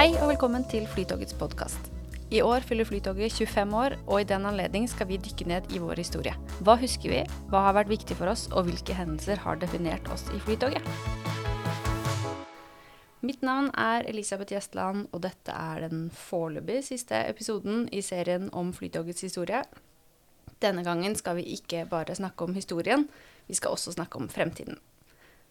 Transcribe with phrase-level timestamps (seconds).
[0.00, 1.90] Hei og velkommen til Flytogets podkast.
[2.32, 5.80] I år fyller Flytoget 25 år, og i den anledning skal vi dykke ned i
[5.82, 6.32] vår historie.
[6.64, 7.18] Hva husker vi,
[7.52, 10.80] hva har vært viktig for oss, og hvilke hendelser har definert oss i Flytoget?
[13.20, 18.72] Mitt navn er Elisabeth Gjestland, og dette er den foreløpig siste episoden i serien om
[18.72, 19.66] Flytogets historie.
[20.64, 23.10] Denne gangen skal vi ikke bare snakke om historien,
[23.52, 24.80] vi skal også snakke om fremtiden.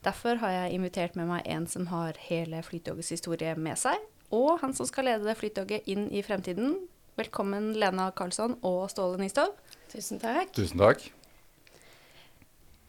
[0.02, 4.59] Derfor har jeg invitert med meg en som har hele Flytogets historie med seg, og
[4.61, 6.75] han som skal lede Flytoget inn i fremtiden.
[7.20, 9.55] Velkommen Lena Karlsson og Ståle Nistov.
[9.91, 10.53] Tusen takk.
[10.55, 11.07] Tusen takk.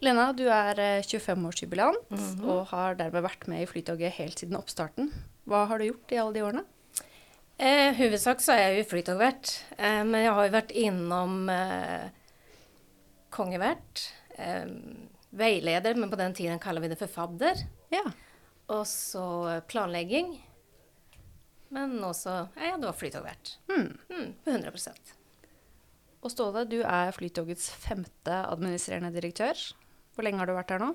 [0.00, 2.44] Lena, du er 25-årsjubilant mm -hmm.
[2.48, 5.12] og har dermed vært med i Flytoget helt siden oppstarten.
[5.44, 6.64] Hva har du gjort i alle de årene?
[7.58, 12.08] Eh, hovedsak så er jeg jo flytogvert, eh, men jeg har jo vært innom eh,
[13.30, 14.66] kongevert, eh,
[15.30, 17.54] veileder, men på den tiden kaller vi det for fadder.
[17.90, 18.04] Ja.
[18.68, 20.40] Og så planlegging.
[21.74, 23.54] Men også er jeg da flytogvært.
[23.70, 23.90] Mm.
[24.10, 25.12] Mm, på 100%
[26.24, 29.58] Og Ståle, du er Flytogets femte administrerende direktør.
[30.14, 30.90] Hvor lenge har du vært her nå?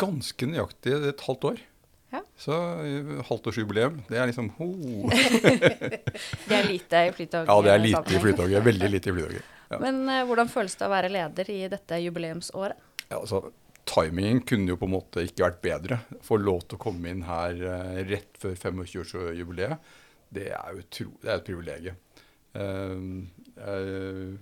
[0.00, 1.62] Ganske nøyaktig et halvt år.
[2.10, 2.20] Ja.
[2.38, 2.56] Så
[3.28, 4.68] halvtårsjubileum, det er liksom ho.
[6.48, 7.50] det er lite i Flytoget?
[7.50, 8.64] Ja, det er lite i Flytoget.
[8.66, 9.56] Veldig lite i Flytoget.
[9.70, 9.78] Ja.
[9.78, 12.88] Men uh, hvordan føles det å være leder i dette jubileumsåret?
[13.06, 13.44] Ja, altså,
[13.90, 15.98] Timingen kunne jo på en måte ikke vært bedre.
[16.26, 19.90] Få lov til å komme inn her uh, rett før 25-årsjubileet,
[20.30, 22.00] det er jo tro, det er et privilegium.
[22.54, 24.36] Uh,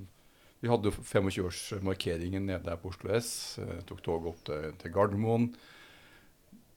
[0.58, 3.30] vi hadde 25-årsmarkeringen nede her på Oslo S.
[3.86, 4.40] tok toget opp
[4.82, 5.46] til, Gardermoen.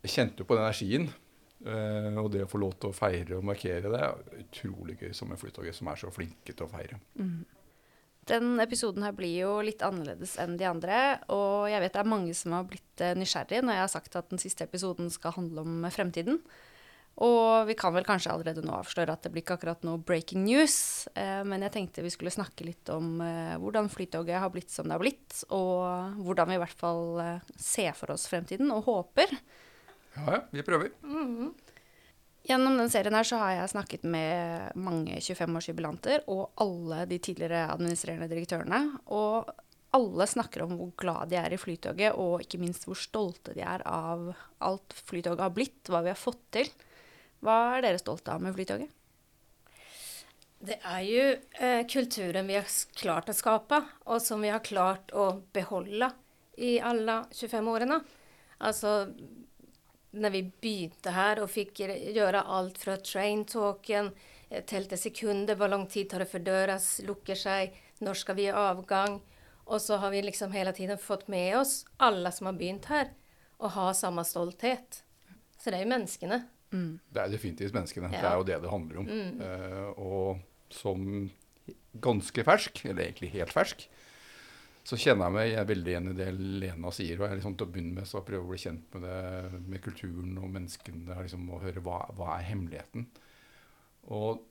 [0.06, 1.08] Jeg kjente jo på den energien.
[2.22, 5.34] og det å få lov til å feire og markere det, er utrolig gøy som
[5.34, 7.02] en Flytoget som er så flinke til å feire.
[7.18, 7.42] Mm.
[8.32, 10.98] Den episoden her blir jo litt annerledes enn de andre.
[11.36, 14.20] Og jeg vet det er mange som har blitt eh, nysgjerrige når jeg har sagt
[14.20, 16.40] at den siste episoden skal handle om fremtiden.
[17.20, 20.46] Og vi kan vel kanskje allerede nå avsløre at det blir ikke akkurat noe breaking
[20.46, 21.10] news.
[21.14, 24.88] Eh, men jeg tenkte vi skulle snakke litt om eh, hvordan Flytoget har blitt som
[24.88, 25.42] det har blitt.
[25.52, 29.36] Og hvordan vi i hvert fall eh, ser for oss fremtiden, og håper.
[30.16, 30.42] Ja, ja.
[30.52, 30.96] Vi prøver.
[31.04, 31.52] Mm -hmm.
[32.42, 37.68] Gjennom den serien her så har jeg snakket med mange 25-årsjubilanter og alle de tidligere
[37.70, 38.80] administrerende direktørene.
[39.14, 39.52] Og
[39.94, 43.62] alle snakker om hvor glad de er i Flytoget, og ikke minst hvor stolte de
[43.62, 44.32] er av
[44.64, 46.72] alt Flytoget har blitt, hva vi har fått til.
[47.46, 48.90] Hva er dere stolte av med Flytoget?
[50.62, 51.22] Det er jo
[51.66, 56.12] eh, kulturen vi har klart å skape, og som vi har klart å beholde
[56.62, 57.98] i alle 25 årene.
[58.62, 58.94] Altså
[60.12, 64.12] när vi begynte her og fikk gjøre alt fra traintalken
[64.50, 66.78] eh, til til sekunder, hvor lang tid tar det før døra
[67.08, 69.22] lukker seg, når skal vi i avgang?
[69.72, 73.14] Og så har vi liksom hele tiden fått med oss, alle som har begynt her,
[73.62, 75.04] å ha samme stolthet.
[75.58, 76.42] Så det er jo menneskene.
[76.72, 77.00] Mm.
[77.08, 78.10] Det er definitivt menneskene.
[78.12, 78.20] Ja.
[78.20, 79.08] Det er jo det det handler om.
[79.08, 79.40] Mm.
[79.40, 81.06] Uh, og som
[82.04, 83.86] ganske fersk, eller egentlig helt fersk,
[84.82, 87.20] så kjenner jeg meg jeg er veldig igjen i det Lena sier.
[87.20, 89.84] og jeg liksom Til å begynne med så prøver å bli kjent med det, med
[89.84, 91.18] kulturen og menneskene.
[91.22, 93.06] Liksom, og høre hva, hva er hemmeligheten.
[94.10, 94.42] Og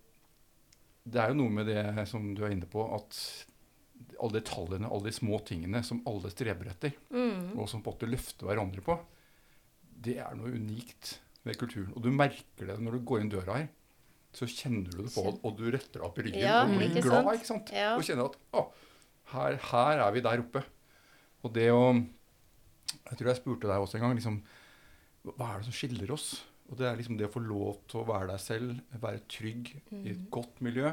[1.11, 3.19] det er jo noe med det som du er inne på, at
[4.21, 7.57] alle detaljene, alle de små tingene som alle streber etter, mm.
[7.57, 8.97] og som på en måte løfter hverandre på,
[10.01, 11.93] det er noe unikt ved kulturen.
[11.97, 13.69] Og du merker det når du går inn døra her.
[14.37, 17.33] Så kjenner du det på, og du retter opp i ryggen ja, og blir glad.
[17.35, 17.73] ikke sant?
[17.75, 17.97] Ja.
[17.97, 18.69] Og kjenner at å,
[19.33, 20.65] her, her, er vi der oppe.
[21.45, 24.41] Og det å Jeg tror jeg spurte deg også en gang liksom,
[25.25, 26.29] Hva er det som skiller oss?
[26.71, 29.73] Og det er liksom det å få lov til å være deg selv, være trygg
[29.91, 30.03] mm.
[30.05, 30.29] i et mm.
[30.31, 30.93] godt miljø.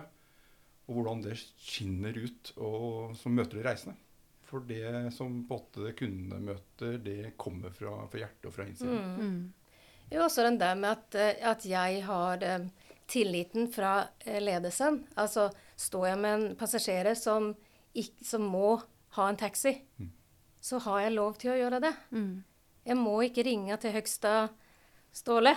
[0.87, 3.97] Og hvordan det skinner ut og som møter de reisende.
[4.47, 8.97] For det som på åtte kundene møter, det kommer fra, fra hjertet og fra innsiden.
[8.97, 9.21] Mm.
[9.21, 9.77] Mm.
[10.07, 12.67] Jo, også den der med at, eh, at jeg har eh,
[13.11, 13.93] tilliten fra
[14.23, 15.01] eh, ledelsen.
[15.19, 17.51] Altså står jeg med en passasjer som
[18.25, 18.77] som må
[19.17, 20.11] ha en taxi, mm.
[20.61, 21.93] så har jeg lov til å gjøre det.
[22.11, 22.31] Mm.
[22.87, 24.37] Jeg må ikke ringe til høgsta
[25.17, 25.55] Ståle.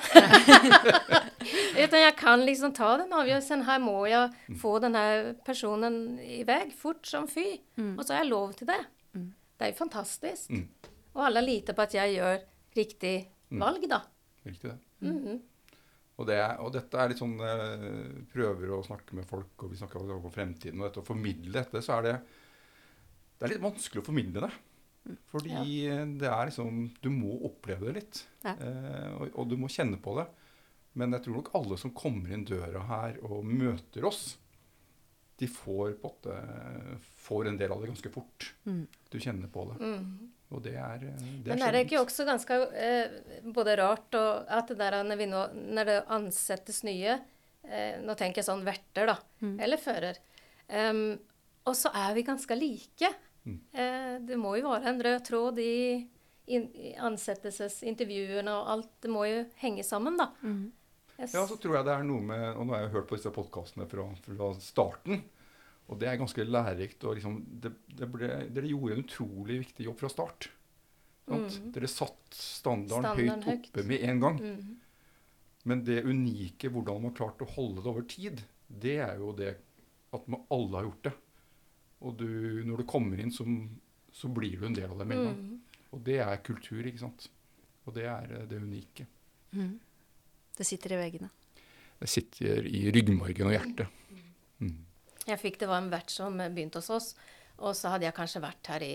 [1.83, 3.65] Utan jeg kan liksom ta den avgjørelsen.
[3.67, 4.57] Her må jeg mm.
[4.61, 5.03] få denne
[5.45, 7.59] personen i vei fort som fy.
[7.77, 7.97] Mm.
[7.99, 8.79] Og så har jeg lov til det.
[9.13, 9.27] Mm.
[9.59, 10.55] Det er jo fantastisk.
[10.55, 10.65] Mm.
[11.19, 12.41] Og alle liter på at jeg gjør
[12.79, 13.15] riktig
[13.61, 14.01] valg, da.
[14.47, 14.79] Riktig det.
[15.01, 15.41] -hmm.
[16.21, 17.85] Og, det, og, dette er litt sånn eh,
[18.29, 20.81] Prøver å snakke med folk, og vi snakker om fremtiden.
[20.81, 22.17] Og dette å formidle dette, så er det
[23.39, 24.53] Det er litt vanskelig å formidle det.
[25.33, 26.03] Fordi ja.
[26.05, 28.21] det er liksom Du må oppleve det litt.
[28.45, 28.53] Ja.
[28.53, 30.29] Eh, og, og, du må kjenne på det.
[31.01, 34.35] Men jeg tror nok alle som kommer inn døra her og møter oss,
[35.41, 38.51] de får, på en, får en del av det ganske fort.
[38.67, 38.83] Mm.
[39.09, 39.79] Du kjenner på det.
[39.81, 40.33] Mm.
[40.51, 43.19] Og det er, det er Men er det ikke også ganske eh,
[43.55, 45.45] både rart og at det der når, vi nå,
[45.79, 47.21] når det ansettes nye,
[47.63, 49.17] Eh, nå tenker jeg sånn verter, da.
[49.63, 50.19] Eller fører.
[50.71, 51.19] Um,
[51.69, 53.11] og så er vi ganske like.
[53.47, 55.75] Eh, det må jo være en rød tråd i,
[56.55, 58.93] in, i ansettelsesintervjuene og alt.
[59.03, 60.31] Det må jo henge sammen, da.
[60.43, 60.71] Mm.
[61.21, 61.35] Yes.
[61.37, 63.29] Ja, så tror jeg det er noe med Og nå har jeg hørt på disse
[63.35, 65.21] podkastene fra, fra starten.
[65.91, 67.05] Og det er ganske lærerikt.
[67.05, 70.47] og liksom, det, det ble, Dere gjorde en utrolig viktig jobb fra start.
[71.31, 71.57] Sant?
[71.75, 73.17] Dere satt standarden, Mm.
[73.17, 73.67] Standarden høyt høyt.
[73.73, 74.39] oppe med en gang.
[74.41, 74.77] Mm.
[75.71, 78.41] Men det unike, hvordan man har klart å holde det over tid,
[78.71, 79.57] det er jo det
[80.15, 81.13] at man alle har gjort det.
[82.01, 82.29] Og du,
[82.65, 83.45] når du kommer inn, så,
[84.15, 85.43] så blir du en del av det med en gang.
[85.43, 85.85] Mm.
[85.91, 87.27] Og det er kultur, ikke sant.
[87.85, 89.07] Og det er eh, det unike.
[90.57, 91.31] Det sitter i veggene.
[92.01, 94.00] Det sitter i ryggmargen og hjertet.
[95.21, 95.31] Mm.
[95.35, 97.15] Jeg fikk det var en vert som begynte hos oss,
[97.59, 98.95] og så hadde jeg kanskje vært her i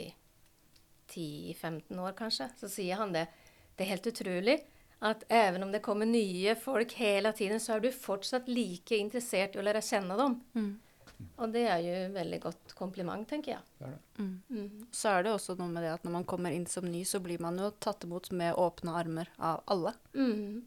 [1.12, 2.50] 10-15 år, kanskje.
[2.60, 3.28] Så sier han det.
[3.76, 4.58] Det er helt utrolig
[5.06, 9.56] at even om det kommer nye folk hele tiden, så er du fortsatt like interessert
[9.56, 10.40] i å lære kjenne dem.
[11.40, 13.68] Og det er jo et veldig godt kompliment, tenker jeg.
[13.80, 14.24] Det er det.
[14.24, 14.88] Mhm.
[14.92, 17.22] Så er det også noe med det at når man kommer inn som ny, så
[17.24, 19.94] blir man jo tatt imot med åpne armer av alle.
[20.14, 20.64] Mhm.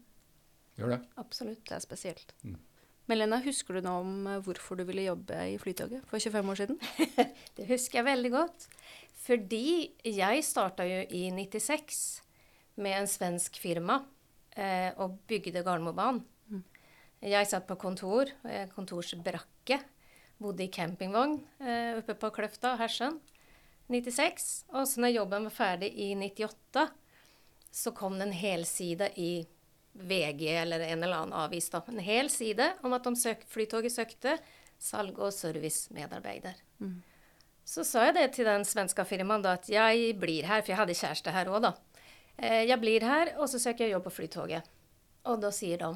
[0.79, 0.99] Gjør det.
[1.17, 1.65] Absolutt.
[1.65, 2.33] Det er spesielt.
[2.43, 2.57] Mm.
[3.09, 6.51] Men Lena, husker du nå om eh, hvorfor du ville jobbe i Flytoget for 25
[6.53, 6.77] år siden?
[7.57, 8.67] Det husker jeg veldig godt.
[9.25, 12.03] Fordi jeg starta jo i 96
[12.79, 14.03] med en svensk firma
[14.53, 16.21] eh, og bygde Gardermobanen.
[17.19, 18.29] Jeg satt på kontor,
[18.71, 19.81] kontorsbrakke.
[20.39, 23.17] Bodde i campingvogn eh, oppe på Kløfta, Hersen.
[23.91, 24.69] 96.
[24.71, 26.85] Og så når jobben var ferdig i 98,
[27.73, 29.33] så kom det en helside i
[29.93, 31.69] VG eller en eller annen avis.
[31.69, 31.81] da.
[31.87, 34.37] En hel side om at de søk, Flytoget søkte
[34.79, 36.55] salg- og servicemedarbeider.
[37.65, 40.77] Så sa jeg det til den svenske firmaen da, at jeg blir her, for jeg
[40.79, 41.73] hadde kjæreste her òg, da.
[42.37, 44.63] Eh, Jeg blir her, og så søker jeg jobb på Flytoget.
[45.25, 45.89] Og da sier de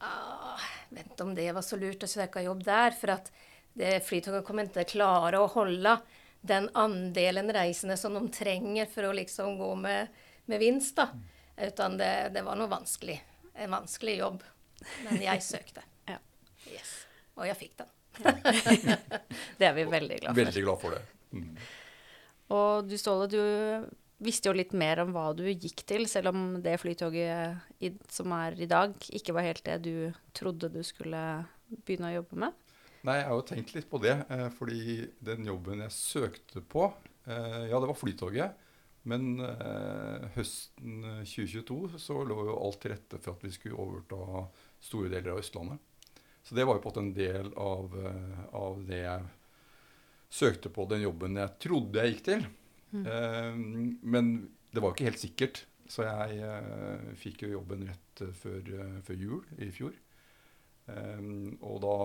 [0.00, 3.30] ah, vet om det var så lurt å søke jobb der, for at
[3.74, 5.96] det, Flytoget kommer ikke klare å holde
[6.44, 10.08] den andelen reisende som de trenger for å liksom gå med,
[10.46, 10.96] med vinst.
[11.00, 11.08] da.
[11.56, 13.16] Utan det, det var noe vanskelig.
[13.54, 14.44] En vanskelig jobb.
[15.06, 15.84] Men jeg søkte.
[16.04, 16.18] Ja.
[16.68, 16.90] Yes.
[17.38, 17.92] Og jeg fikk den.
[19.58, 20.38] Det er vi veldig glad for.
[20.38, 21.00] Veldig glad for det.
[21.34, 21.54] Mm.
[22.54, 23.40] Og du Ståle, du
[24.24, 28.32] visste jo litt mer om hva du gikk til, selv om det flytoget i, som
[28.36, 29.96] er i dag, ikke var helt det du
[30.36, 31.22] trodde du skulle
[31.84, 32.60] begynne å jobbe med.
[33.04, 36.86] Nei, jeg har jo tenkt litt på det, eh, fordi den jobben jeg søkte på
[37.28, 38.62] eh, Ja, det var Flytoget.
[39.10, 44.46] Men eh, høsten 2022 så lå jo alt til rette for at vi skulle overta
[44.84, 45.82] store deler av Østlandet.
[46.44, 49.28] Så det var jo på en måte en del av, eh, av det jeg
[50.34, 52.46] søkte på, den jobben jeg trodde jeg gikk til.
[53.04, 53.60] Eh,
[54.02, 54.34] men
[54.72, 55.64] det var jo ikke helt sikkert.
[55.90, 59.92] Så jeg eh, fikk jo jobben rett eh, før, eh, før jul i fjor.
[60.88, 61.26] Eh,
[61.60, 61.96] og da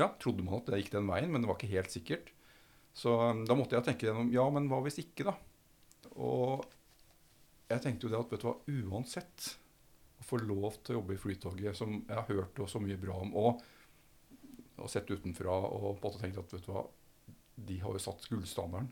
[0.00, 2.32] ja, trodde man at det gikk den veien, men det var ikke helt sikkert.
[2.96, 5.36] Så eh, da måtte jeg tenke gjennom ja, men hva hvis ikke, da?
[6.16, 6.64] Og
[7.70, 8.56] jeg tenkte jo det at vet du hva,
[8.90, 9.50] uansett
[10.20, 13.20] å få lov til å jobbe i Flytoget, som jeg har hørt så mye bra
[13.22, 13.60] om, og,
[14.80, 16.84] og sett utenfra og på en måte tenkt at vet du hva,
[17.60, 18.90] de har jo satt gullstandarden.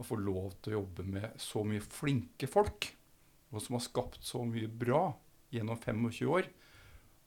[0.00, 2.88] Å få lov til å jobbe med så mye flinke folk,
[3.52, 5.10] og som har skapt så mye bra
[5.52, 6.48] gjennom 25 år.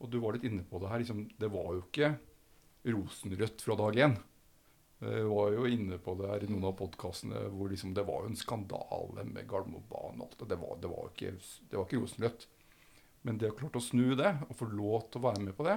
[0.02, 1.00] Og du var litt inne på det her.
[1.00, 2.16] Liksom, det var jo ikke
[2.90, 4.16] rosenrødt fra dag én.
[4.96, 8.24] Jeg var jo inne på det her i noen av podkastene hvor liksom det var
[8.24, 10.22] jo en skandale med Gardermobanen.
[10.22, 12.46] og alt og Det var, det var ikke, det var ikke rosenrødt.
[13.26, 15.66] Men det å klart å snu det, og få lov til å være med på
[15.66, 15.76] det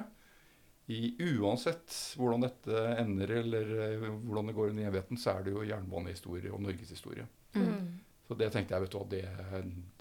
[0.89, 5.45] i Uansett hvordan dette ender, eller eh, hvordan det går inn i evigheten, så er
[5.45, 7.27] det jo jernbanehistorie og norgeshistorie.
[7.53, 7.99] Mm.
[8.25, 9.21] Så det tenkte jeg, vet du hva, det,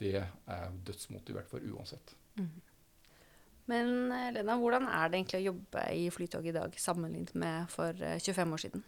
[0.00, 2.14] det er dødsmotivert for uansett.
[3.68, 7.68] Men eh, Lena, hvordan er det egentlig å jobbe i Flytoget i dag sammenlignet med
[7.72, 8.86] for eh, 25 år siden?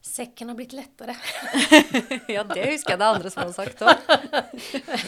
[0.00, 1.16] Sekken har blitt lettere.
[2.32, 3.98] ja, det husker jeg det andre som har sagt òg.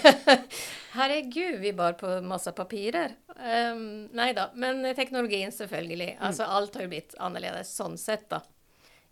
[0.98, 3.14] Herregud, vi bar på masse papirer.
[3.38, 6.10] Um, nei da, men teknologien selvfølgelig.
[6.20, 8.42] Altså, alt har jo blitt annerledes sånn sett, da.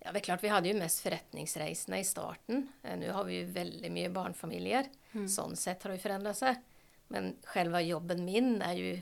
[0.00, 2.66] Ja, det er klart, Vi hadde jo mest forretningsreisende i starten.
[2.82, 4.88] Eh, Nå har vi jo veldig mye barnefamilier.
[5.28, 6.60] Sånn sett har det forandret seg.
[7.12, 8.94] Men selve jobben min er jo,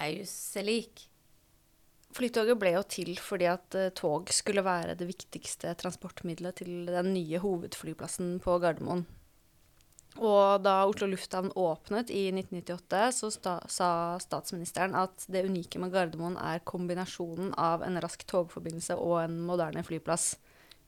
[0.00, 1.06] er jo seg lik.
[2.16, 7.12] Flytoget ble jo til fordi at eh, tog skulle være det viktigste transportmiddelet til den
[7.14, 9.04] nye hovedflyplassen på Gardermoen.
[10.18, 15.94] Og da Oslo lufthavn åpnet i 1998, så sta sa statsministeren at det unike med
[15.94, 20.32] Gardermoen er kombinasjonen av en rask togforbindelse og en moderne flyplass.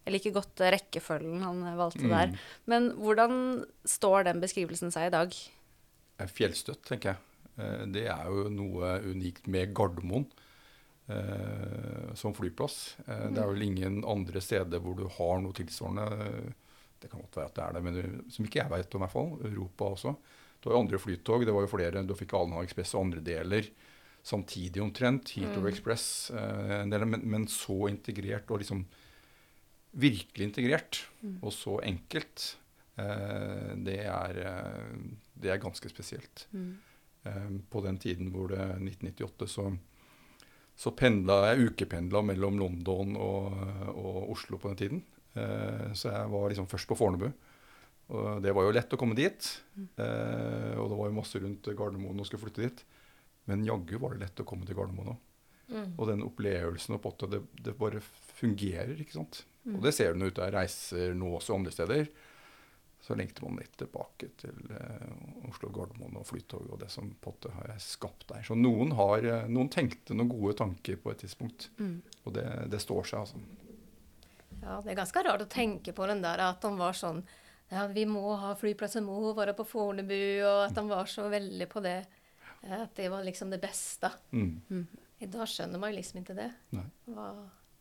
[0.03, 2.33] Jeg liker godt rekkefølgen han valgte der.
[2.67, 5.37] Men hvordan står den beskrivelsen seg i dag?
[6.23, 7.23] fjellstøtt, tenker jeg.
[7.59, 10.27] Eh, Det er jo noe unikt med Gardermoen.
[11.09, 12.97] Eh, som flyplass.
[13.07, 16.55] Eh, Det er vel ingen andre steder hvor du har noe tilsvarende.
[17.01, 19.01] Det kan godt være at det er det, men det- som ikke jeg vet om,
[19.03, 19.53] i hvert fall.
[19.53, 20.17] Europa også.
[20.63, 21.45] Det var jo andre flytog.
[21.45, 22.07] Det var jo flere.
[22.07, 23.67] Du fikk Alna Ekspress og andre deler
[24.23, 25.31] samtidig omtrent.
[25.35, 26.31] Heathrow Express.
[26.31, 28.85] Eh, del, men, men så integrert og liksom
[29.93, 31.03] virkelig integrert,
[31.43, 32.57] og så enkelt,
[32.97, 34.95] eh, det, er, eh,
[35.35, 36.47] det er ganske spesielt.
[36.53, 36.79] Mm.
[37.25, 39.67] Eh, på den tiden hvor det 1998 så,
[40.79, 43.57] så pendla jeg ukependla mellom London og,
[43.93, 45.03] og Oslo på den tiden.
[45.35, 47.29] Eh, så jeg var liksom først på Fornebu.
[48.13, 49.51] Og det var jo lett å komme dit.
[49.79, 52.83] Eh, og det var jo masse rundt Gardermoen og skulle flytte dit.
[53.51, 55.23] Men jaggu var det lett å komme til Gardermoen òg.
[55.73, 55.95] Mm.
[55.97, 58.03] Og den opplevelsen og potta, det, det bare
[58.37, 59.45] fungerer, ikke sant.
[59.71, 62.09] Og det ser du når ute jeg reiser nå også andre steder.
[63.03, 67.51] Så lengter man litt tilbake til eh, Oslo, Gardermoen og Flytog og det som potte
[67.51, 68.45] har skapt der.
[68.47, 71.67] Så noen, har, eh, noen tenkte noen gode tanker på et tidspunkt.
[71.81, 71.97] Mm.
[72.23, 73.43] Og det, det står seg, altså.
[74.63, 77.25] Ja, det er ganske rart å tenke på den der at han var sånn
[77.73, 81.67] ja, vi må ha flyplasser, må være på Fornebu, og at han var så veldig
[81.73, 81.97] på det.
[82.63, 84.13] eh, At det var liksom det beste.
[84.31, 84.85] Mm.
[85.23, 86.51] I dag skjønner man jo liksom ikke det.
[86.77, 86.85] Nei.
[87.09, 87.31] Hva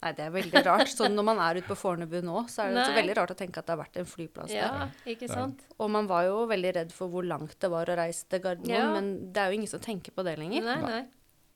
[0.01, 0.89] Nei, det er veldig rart.
[0.89, 3.37] Så når man er ute på Fornebu nå, så er det så veldig rart å
[3.37, 4.57] tenke at det har vært en flyplass der.
[4.57, 5.61] Ja, ikke sant?
[5.77, 8.73] Og man var jo veldig redd for hvor langt det var å reise til Gardermoen,
[8.73, 8.87] Ja.
[8.95, 10.63] men det er jo ingen som tenker på det lenger.
[10.65, 11.01] Nei, nei.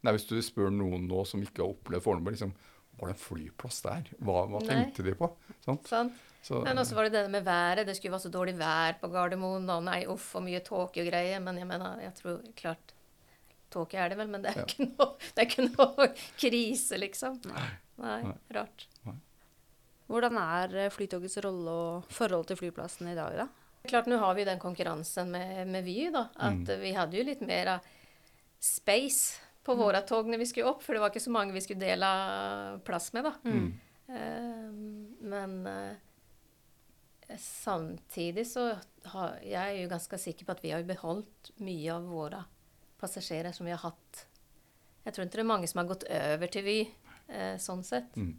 [0.06, 2.54] Nei, Hvis du spør noen nå som ikke har opplevd Fornebu, liksom,
[3.00, 4.12] var det en flyplass der?
[4.22, 5.32] Hva, hva tenkte de på?
[5.66, 5.88] Sant?
[5.90, 6.14] Sant?
[6.46, 7.88] Så, Men også var det det med været.
[7.88, 9.66] Det skulle være så dårlig vær på Gardermoen.
[9.74, 11.42] Og nei, uff, og mye tåke og greier.
[11.42, 12.94] Men jeg mener, jeg tror klart
[13.74, 14.64] Tåke er det vel, men det er, Ja.
[14.70, 16.06] ikke, noe, det er ikke noe
[16.40, 17.40] krise, liksom.
[17.50, 17.66] Nei,
[18.02, 18.34] Nei.
[18.54, 18.88] rart.
[20.08, 23.48] Hvordan er eh, Flytogets rolle og forhold til flyplassen i dag, da?
[23.86, 26.28] Klart, nå har vi den konkurransen med, med Vy, da.
[26.36, 26.82] At Mm.
[26.82, 27.80] vi hadde jo litt mer
[28.60, 30.82] space på våre tog når vi skulle opp.
[30.86, 33.34] For det var ikke så mange vi skulle dele plass med, da.
[33.44, 33.74] mm.
[34.06, 34.70] Uh,
[35.26, 35.96] men uh,
[37.42, 38.68] samtidig så
[39.10, 42.44] har jeg er jo ganske sikker på at vi har beholdt mye av våre
[43.02, 44.26] passasjerer som vi har hatt.
[45.06, 46.78] Jeg tror ikke det er mange som har gått over til Vy,
[47.30, 48.16] eh, sånn sett.
[48.18, 48.34] Mm.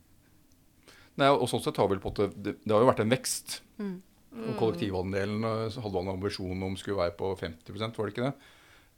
[1.17, 3.61] Nei, og sånn sett har vel på det, det har jo vært en vekst.
[3.81, 3.97] Mm.
[4.37, 8.29] Og kollektivandelen eh, hadde man en ambisjon om skulle være på 50 var det ikke
[8.29, 8.53] det?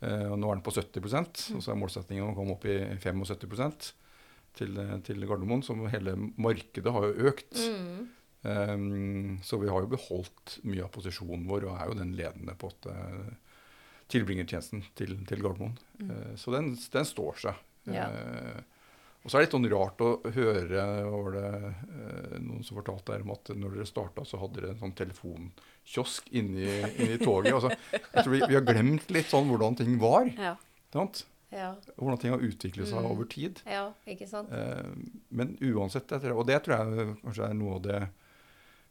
[0.09, 2.79] Eh, og nå er den på 70 og så er målsettingen å komme opp i
[2.99, 3.91] 75%
[4.59, 5.63] til, eh, til Gardermoen.
[5.67, 7.59] Så hele markedet har jo økt.
[7.59, 8.07] Mm.
[8.39, 12.53] Um, så vi har jo beholdt mye av posisjonen vår og er jo den ledende
[12.55, 13.33] på at uh,
[14.13, 15.77] tilbringertjenesten til, til Gardermoen.
[16.01, 17.63] Eh, så den, den står seg.
[17.93, 18.09] Ja.
[18.09, 18.61] Eh,
[19.25, 23.13] og så er det litt sånn rart å høre var det eh, noen som fortalte
[23.17, 27.53] her om at når dere starta, så hadde dere en sånn telefonkiosk inni, inni toget.
[27.59, 30.31] Altså, jeg tror vi, vi har glemt litt sånn hvordan ting var.
[30.39, 30.55] Ja.
[30.95, 31.25] Sant?
[31.51, 33.11] Ja, Hvordan ting har utviklet seg Mm.
[33.11, 33.61] over tid.
[33.65, 34.51] ja, ikke sant?
[34.53, 34.89] Eh,
[35.33, 38.01] men uansett, og det tror jeg kanskje er noe av det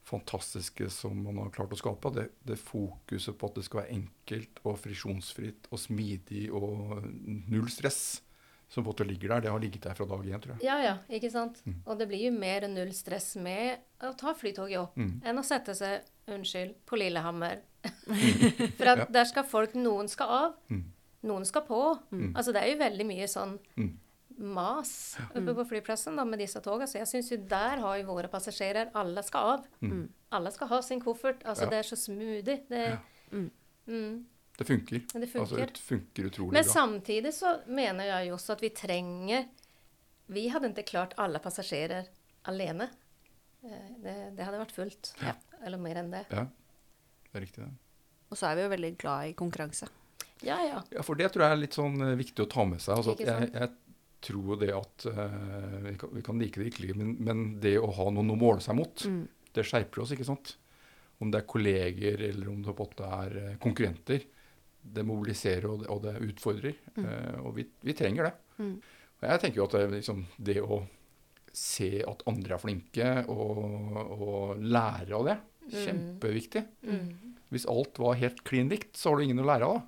[0.08, 2.12] fantastiske som man har klart å skape.
[2.16, 7.04] Det, det fokuset på at det skal være enkelt og frisjonsfritt og smidig og
[7.52, 8.22] null stress
[8.70, 9.42] som på en måte ligger der.
[9.42, 10.64] Det har ligget der fra dag én, tror jeg.
[10.64, 11.62] Ja, ja, ikke sant?
[11.66, 11.76] Mm.
[11.86, 15.22] Og det blir jo mer null stress med å ta flytoget opp Mm.
[15.24, 17.62] enn å sette seg, unnskyld, på Lillehammer.
[18.78, 19.06] For at Ja.
[19.06, 20.84] der skal folk, noen skal av, Mm.
[21.24, 22.00] noen skal på.
[22.12, 22.34] Mm.
[22.36, 23.98] Altså det er jo veldig mye sånn Mm.
[24.40, 26.88] mas oppe på flyplassen da, med disse togene.
[26.88, 29.66] Så jeg syns jo der har jo våre passasjerer Alle skal av.
[29.82, 30.10] Mm.
[30.32, 31.42] Alle skal ha sin koffert.
[31.46, 31.70] Altså Ja.
[31.70, 32.68] det er så smoothie.
[32.68, 33.00] Det,
[33.32, 34.20] Ja.
[34.66, 34.68] Mm.
[34.68, 35.00] funker.
[35.00, 35.20] Det funker.
[35.22, 36.74] det Altså, det funker utrolig Men bra.
[36.74, 39.46] samtidig så mener jeg jo også at vi trenger
[40.28, 42.08] Vi hadde ikke klart alle passasjerer
[42.46, 42.90] alene.
[43.64, 45.14] Eh, Det, det hadde vært fullt.
[45.22, 45.34] Ja.
[45.64, 46.26] Eller mer enn det.
[46.32, 46.44] Ja,
[47.32, 47.64] det er riktig.
[47.64, 47.72] det.
[48.30, 49.88] Og så er vi jo veldig glad i konkurranse.
[50.44, 50.82] Ja, ja.
[50.92, 52.98] Ja, for det tror jeg er litt sånn eh, viktig å ta med seg.
[52.98, 53.70] Altså, at jeg, jeg
[54.28, 57.90] tror det at uh, vi, kan, vi kan like det ikke men, men det å
[57.94, 59.28] ha noen å måle seg mot, Mm.
[59.54, 60.58] det skjerper oss, ikke sant?
[61.22, 64.26] Om det er kolleger eller om det på en måte er konkurrenter.
[64.94, 66.76] Det mobiliserer og det, og det utfordrer.
[66.98, 68.34] eh, og vi, vi trenger det.
[68.60, 68.76] Mm.
[69.18, 70.80] Og jeg tenker jo at det, liksom, det å
[71.58, 73.62] se at andre er flinke, og,
[74.18, 75.74] og lære av det, Mm.
[75.84, 76.62] kjempeviktig.
[76.88, 77.08] Mm.
[77.52, 79.82] Hvis alt var helt klin likt, så har du ingen å lære av.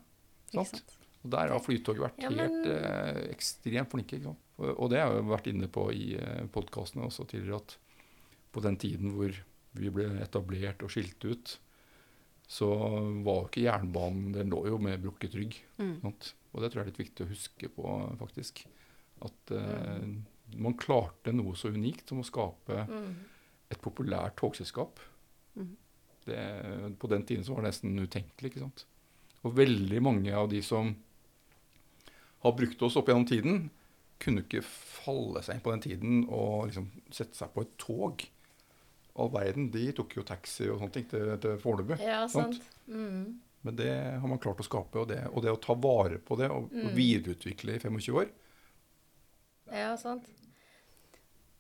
[0.51, 0.67] Sant?
[0.73, 0.95] sant?
[1.23, 4.17] Og der har Flytoget vært Ja, men- helt eh, ekstremt flinke.
[4.17, 4.41] Ikke sant?
[4.59, 7.77] Og, og det har jeg vært inne på i eh, podkastene også tidligere, at
[8.51, 9.31] på den tiden hvor
[9.79, 11.55] vi ble etablert og skilt ut,
[12.49, 12.67] så
[13.23, 15.57] var jo ikke jernbanen Den lå jo med brukket rygg.
[15.77, 15.99] Mm.
[16.01, 17.83] Og det tror jeg er litt viktig å huske på,
[18.17, 18.63] faktisk.
[19.21, 20.07] At eh,
[20.57, 23.11] man klarte noe så unikt som å skape Mm.
[23.69, 24.97] et populært togselskap.
[25.55, 25.75] Mm.
[26.25, 26.39] Det,
[26.97, 28.49] på den tiden så var det nesten utenkelig.
[28.49, 28.85] ikke sant?
[29.45, 30.95] Og veldig mange av de som
[32.43, 33.69] har brukt oss opp gjennom tiden,
[34.19, 38.25] kunne ikke falle seg inn på den tiden og liksom sette seg på et tog.
[39.19, 41.95] All verden, de tok jo taxi og sånne ting til, til Fornebu.
[42.01, 42.59] Ja, sant?
[42.59, 42.81] sant.
[42.88, 43.39] Mm.
[43.67, 45.01] Men det har man klart å skape.
[45.01, 48.29] Og det, og det å ta vare på det og, og videreutvikle i 25 år
[49.75, 50.27] Ja, sant.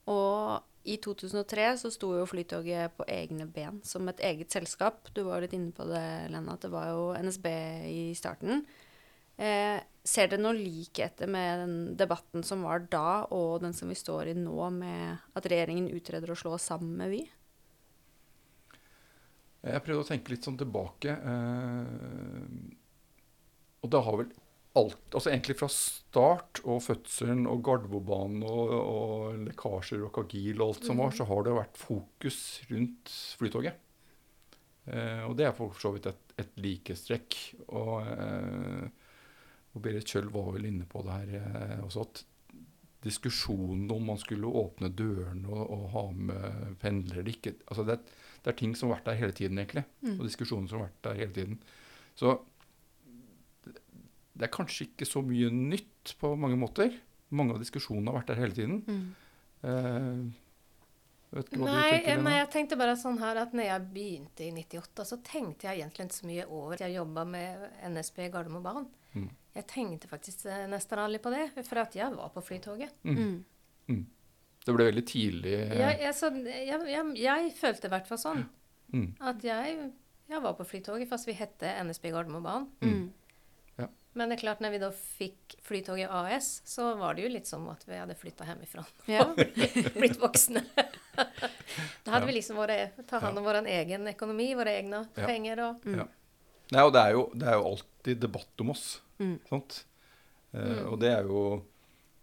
[0.09, 5.11] Og i 2003 så sto jo Flytoget på egne ben som et eget selskap.
[5.13, 7.49] Du var litt inne på det, Lena, at det var jo NSB
[7.91, 8.63] i starten.
[9.39, 13.95] Eh, ser dere noe likheter med den debatten som var da, og den som vi
[13.95, 17.21] står i nå, med at regjeringen utreder å slå oss sammen med Vy?
[19.65, 21.11] Jeg prøvde å tenke litt sånn tilbake.
[21.11, 22.45] Eh,
[23.83, 24.29] og det har vel
[24.77, 30.67] alt Altså egentlig fra start og fødselen og Gardermobanen og, og lekkasjer og Kagil og
[30.75, 32.37] alt som var, så har det vært fokus
[32.69, 33.11] rundt
[33.41, 33.79] Flytoget.
[34.85, 37.39] Eh, og det er for så vidt et, et likestrekk.
[37.73, 38.85] Og, eh,
[39.73, 42.23] og Berit Kjøll var vel inne på det her også, at
[43.05, 47.95] diskusjonen om man skulle åpne dørene og, og ha med pendlere eller ikke altså det,
[47.95, 49.83] er- det er ting som har vært der hele tiden, egentlig.
[50.15, 51.57] Og diskusjoner som har vært der hele tiden.
[52.15, 52.39] Så
[53.65, 56.93] det- er kanskje ikke så mye nytt på mange måter.
[57.31, 59.15] Mange av diskusjonene har vært der hele tiden.
[59.63, 60.31] Eh,
[61.35, 64.45] vet ikke hva Nei, du tenker, jeg tenkte bare sånn her at når jeg begynte
[64.47, 68.29] i 98, så tenkte jeg egentlig ikke så mye over at jeg jobba med NSB
[68.31, 68.87] Gardermobanen.
[69.13, 69.29] Mm.
[69.55, 72.91] Jeg tenkte faktisk eh, nesten aldri på det, for at jeg var på Flytoget.
[73.03, 74.05] Mm.
[74.65, 78.41] Det ble veldig tidlig ja, Jeg, så, jeg, jeg, jeg følte i hvert fall sånn.
[78.93, 79.77] mm, At jeg,
[80.29, 82.67] jeg var på Flytoget, fast vi hette NSB Gardermobanen.
[82.83, 83.05] Mm.
[83.79, 83.87] Ja.
[84.19, 87.47] Men det er klart, når vi da fikk Flytoget AS, så var det jo litt
[87.47, 88.83] som at vi hadde flytta hjemmefra.
[89.07, 89.25] Ja.
[89.99, 90.65] Blitt voksne.
[91.15, 92.27] da hadde Ja.
[92.27, 95.25] vi liksom våre, ta hånd om vår egen økonomi, våre egne Ja.
[95.25, 96.05] penger og Ja.
[96.71, 99.01] Nei, og det er, jo, det er jo alltid debatt om oss.
[99.19, 99.39] Mm.
[99.49, 99.85] Sant?
[100.53, 100.85] Uh, Mm.
[100.91, 101.39] Og det er jo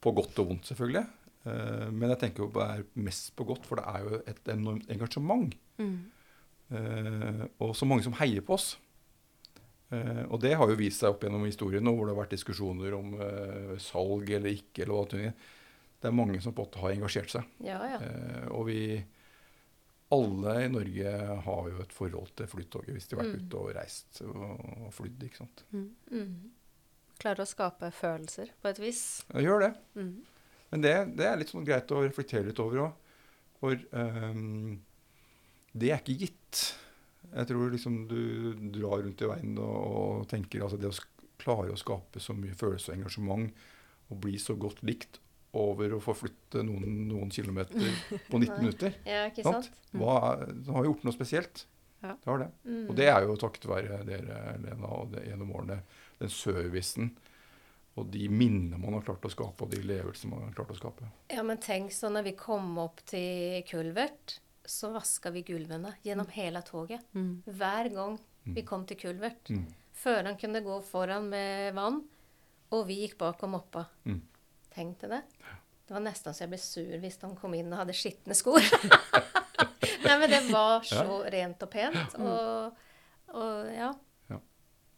[0.03, 1.03] på godt og vondt, selvfølgelig.
[1.47, 4.51] Eh, men jeg tenker jo det er mest på godt, for det er jo et
[4.53, 5.55] enormt engasjement.
[5.79, 5.97] Mm.
[6.77, 8.73] Eh, og så mange som heier på oss.
[9.87, 12.97] Uh, og det har jo vist seg opp gjennom historien hvor det har vært diskusjoner
[12.97, 14.83] om uh, salg eller ikke.
[14.83, 15.37] eller det er.
[16.07, 17.47] Er mange som på en måte har engasjert seg.
[17.63, 18.01] Ja, ja.
[18.03, 18.81] Uh, og vi
[20.15, 21.13] alle i Norge
[21.47, 23.47] har jo et forhold til Flytoget hvis de har vært Mm.
[23.47, 25.23] ute og reist og flydd.
[25.27, 25.65] ikke sant?
[25.71, 26.35] Mm.
[27.23, 29.03] Klarer å skape følelser på et vis.
[29.35, 29.73] Ja, gjør det.
[29.95, 30.13] Mm.
[30.73, 32.97] Men det, det er litt sånn greit å reflektere litt over òg.
[33.61, 34.77] For um,
[35.77, 36.63] det er ikke gitt.
[37.33, 38.19] Jeg tror liksom du
[38.75, 39.77] drar rundt i veien og,
[40.23, 40.97] og tenker altså det å
[41.43, 43.51] klare å skape så mye følelse og engasjement
[44.11, 45.19] og bli så godt likt
[45.57, 47.87] over å forflytte noen, noen kilometer
[48.31, 48.95] på 19 minutter.
[49.09, 49.71] ja, ikke Sant?
[49.71, 49.81] sant?
[49.97, 51.65] Hva, er- det har gjort noe spesielt.
[52.05, 52.13] Ja.
[52.13, 52.49] Det har det.
[52.69, 52.83] Mm.
[52.91, 55.79] Og det er jo takket være dere, Lena, og det, gjennom årene.
[56.21, 57.11] Den servicen
[57.97, 60.77] og de minnene man har klart å skape, og de levelsene man har klart å
[60.79, 61.09] skape.
[61.33, 66.29] Ja, men tenk så når vi kom opp til Kulvert, så vaska vi gulvene gjennom
[66.35, 67.05] hele toget.
[67.15, 67.43] Mm.
[67.47, 68.67] Hver gang vi Mm.
[68.67, 69.49] kom til Kulvert.
[69.51, 69.65] Mm.
[69.97, 72.03] Føreren kunne gå foran med vann,
[72.71, 73.87] og vi gikk bak og moppa.
[74.05, 74.21] Mm.
[74.75, 75.23] Tenk til det.
[75.87, 78.61] Det var nesten så jeg ble sur hvis han kom inn og hadde skitne skor.
[80.07, 82.17] Nei, men det var så rent og pent.
[82.19, 82.77] Og,
[83.35, 83.93] og ja.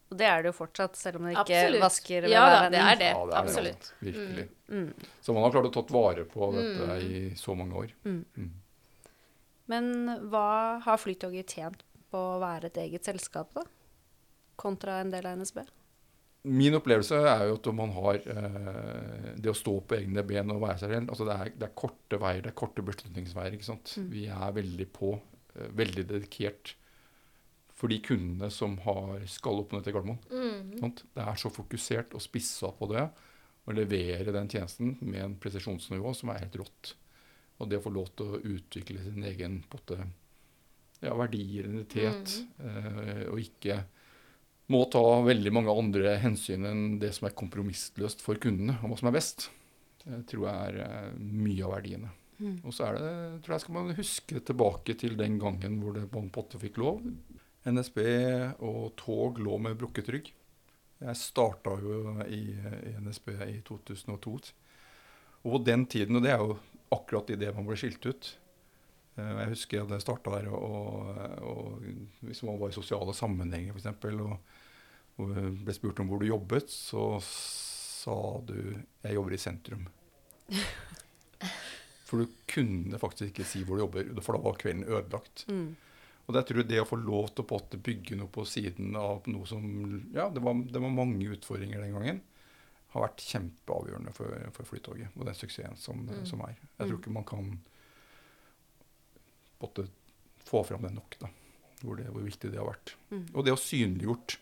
[0.09, 1.83] Og det er det jo fortsatt, selv om det ikke Absolutt.
[1.83, 3.09] vasker ved Ja hver da, det er det.
[3.11, 3.89] Ja, det er Absolutt.
[3.89, 4.05] sant.
[4.07, 4.45] Virkelig.
[4.69, 5.09] Mm.
[5.21, 7.93] Så man har klart å tatt vare på dette i så mange år.
[8.07, 8.23] Mm.
[8.37, 8.49] Mm.
[9.69, 9.91] Men
[10.31, 10.47] hva
[10.81, 13.67] har Flytoget tjent på å være et eget selskap, da?
[14.59, 15.61] Kontra en del av NSB?
[16.49, 20.61] Min opplevelse er jo at man har eh, det å stå på egne ben og
[20.63, 23.57] være seg selv altså det, er, det er korte veier, det er korte beslutningsveier.
[23.57, 23.91] ikke sant?
[23.99, 24.05] Mm.
[24.13, 25.13] Vi er veldig på,
[25.53, 26.73] eh, veldig dedikert
[27.79, 30.19] for de kundene som har, skal opp ned til Gardermoen.
[30.27, 30.79] Mm.
[30.81, 31.05] Sant?
[31.15, 33.05] Det er så fokusert og spissa på det
[33.69, 36.95] å levere den tjenesten med en presisjonsnivå som er helt rått.
[37.59, 39.99] Og det å få lov til å utvikle sin egen potte,
[40.99, 43.81] ja, verdier, identitet, eh, og ikke
[44.69, 48.99] må ta veldig mange andre hensyn enn det som er kompromissløst for kundene, og hva
[48.99, 49.49] som er best.
[50.03, 52.11] Det tror jeg er eh, mye av verdiene.
[52.39, 52.57] Mm.
[52.63, 53.13] Og så er det,
[53.43, 56.79] tror jeg skal man huske tilbake til den gangen hvor det på en potte fikk
[56.79, 57.01] lov.
[57.67, 57.99] NSB
[58.63, 60.31] og tog lå med brukket rygg.
[60.99, 64.35] Jeg starta jo i, i NSB i 2002.
[65.39, 66.57] Og på den tiden, og det er jo
[66.91, 68.31] akkurat idet man ble skilt ut
[69.15, 71.11] eh, Jeg husker jeg jeg starta der, og,
[71.45, 71.85] og
[72.25, 73.87] hvis man var i sosiale sammenhenger f.eks.,
[74.25, 74.35] og,
[75.19, 78.15] og ble spurt om hvor du jobbet, så sa
[78.47, 79.87] du 'jeg jobber i sentrum'.
[82.09, 85.45] For du kunne faktisk ikke si hvor du jobber, for da var kvelden ødelagt.
[85.47, 85.75] Mm.
[86.29, 89.47] Og jeg tror det å få lov til å bygge noe på siden av noe
[89.49, 89.63] som
[90.13, 92.21] Ja, det var, det var mange utfordringer den gangen.
[92.93, 96.25] har vært kjempeavgjørende for, for Flytoget og den suksessen som, Mm.
[96.25, 96.55] som er.
[96.79, 97.59] Jeg tror ikke man kan
[99.59, 99.87] måtte
[100.45, 101.29] få fram det nok, da,
[101.83, 102.95] hvor, det, hvor viktig det har vært.
[103.11, 103.25] Mm.
[103.35, 104.37] Og det å synliggjort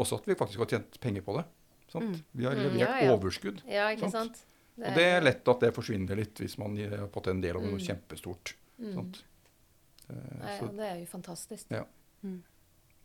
[0.00, 1.44] også at vi faktisk har tjent penger på det.
[1.90, 2.04] Sant?
[2.14, 2.22] Mm.
[2.38, 3.14] Vi har Mm, levert ja, ja.
[3.16, 3.62] overskudd.
[3.66, 4.36] Ja, ikke Sant.
[4.36, 4.44] sant?
[4.80, 7.62] Og det er lett at det forsvinner litt hvis man har fått en del av
[7.66, 7.84] noe Mm.
[7.88, 8.54] kjempestort.
[8.78, 8.94] Mm.
[8.94, 9.24] Sant?
[10.10, 11.70] Eh, Nei, så, det er jo fantastisk.
[11.74, 11.84] Ja.
[12.22, 12.42] Mm.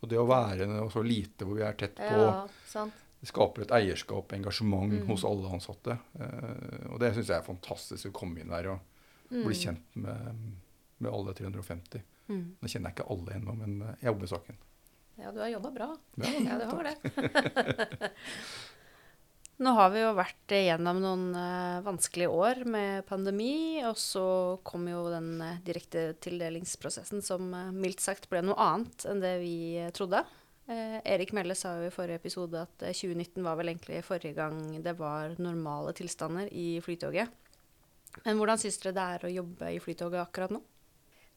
[0.02, 2.92] og det å være så lite hvor vi er tett på, Ja, sant.
[3.20, 5.06] det skaper et eierskap, engasjement Mm.
[5.08, 5.96] hos alle ansatte.
[6.20, 8.78] Eh, og det syns jeg er fantastisk å komme inn der og
[9.30, 9.60] bli Mm.
[9.62, 10.36] kjent med,
[11.00, 12.02] med alle 350.
[12.28, 12.56] Mm.
[12.60, 14.56] Nå kjenner jeg ikke alle ennå, men eh, jeg jobber med saken.
[15.18, 15.88] Ja, du har jobba bra.
[16.20, 18.10] Ja, Ja, du har det.
[19.56, 24.26] Nå har vi jo vært igjennom noen eh, vanskelige år med pandemi, og så
[24.68, 29.56] kom jo den uh, direktetildelingsprosessen som eh, mildt sagt ble noe annet enn det vi
[29.80, 30.20] eh, trodde.
[30.68, 34.34] Eh, Erik Melle sa jo i forrige episode at eh, 2019 var vel egentlig forrige
[34.34, 37.30] gang det var normale tilstander i Flytoget.
[38.24, 40.58] Men hvordan syns dere det er å jobbe i Flytoget akkurat nå?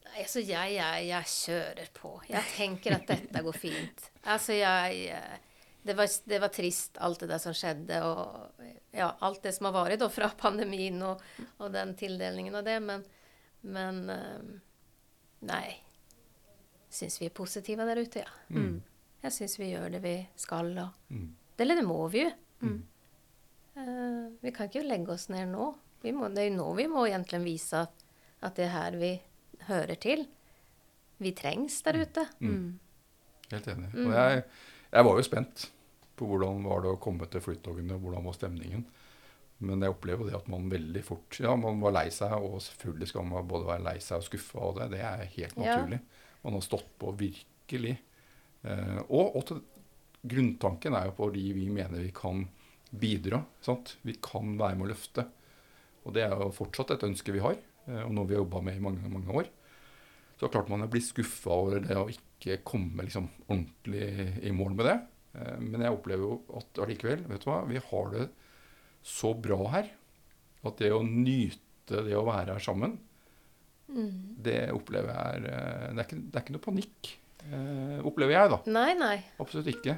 [0.08, 2.16] Nei, altså jeg, jeg, jeg kjører på.
[2.32, 4.08] Jeg tenker at dette går fint.
[4.34, 5.49] Altså jeg eh,
[5.90, 9.70] det var, det var trist, alt det der som skjedde, og ja, alt det som
[9.70, 11.24] har vært da, fra pandemien og,
[11.58, 13.06] og den tildelingen og det, men,
[13.66, 14.50] men eh,
[15.50, 15.68] Nei.
[16.92, 18.32] Syns vi er positive der ute, ja.
[18.52, 18.82] Mm.
[19.24, 21.30] Jeg syns vi gjør det vi skal, og Mm.
[21.60, 22.30] Eller det må vi jo.
[22.62, 22.84] Mm.
[23.76, 25.74] Uh, vi kan ikke legge oss ned nå.
[26.04, 28.06] Vi må, det er jo nå vi må egentlig vise at,
[28.42, 29.10] at det er her vi
[29.68, 30.24] hører til.
[31.20, 32.26] Vi trengs der ute.
[32.40, 32.80] Mm.
[33.52, 33.90] Helt enig.
[33.92, 34.06] Mm.
[34.06, 34.44] Og jeg,
[34.94, 35.66] jeg var jo spent
[36.20, 38.84] på hvordan var det å komme til Flytogene, hvordan var stemningen.
[39.66, 43.10] Men jeg opplever det at man veldig fort Ja, man var lei seg, og selvfølgelig
[43.12, 44.88] skal man både være lei seg og skuffa av det.
[44.94, 45.64] Det er helt Ja.
[45.66, 46.00] naturlig.
[46.46, 47.98] Man har stått på virkelig.
[48.64, 49.60] Eh, og, og til,
[50.30, 52.46] grunntanken er jo fordi vi mener vi kan
[52.92, 53.42] bidra.
[53.64, 53.98] Sant?
[54.08, 55.28] Vi kan være med å løfte.
[56.08, 58.64] Og det er jo fortsatt et ønske vi har, eh, og noe vi har jobba
[58.64, 59.52] med i mange, mange år.
[60.40, 64.88] Så klart man blir skuffa over det å ikke komme liksom ordentlig i mål med
[64.88, 64.98] det.
[65.36, 68.30] Eh, Men jeg opplever jo at allikevel, vet du hva, vi har det
[69.06, 69.90] så bra her
[70.66, 72.98] at det å nyte det å være her sammen,
[73.90, 74.36] Mm.
[74.44, 77.08] det opplever jeg er eh, Det er ikke, det er ikke noe panikk,
[77.50, 78.60] eh, opplever jeg, da.
[78.70, 79.16] Nei, nei.
[79.42, 79.96] Absolutt ikke.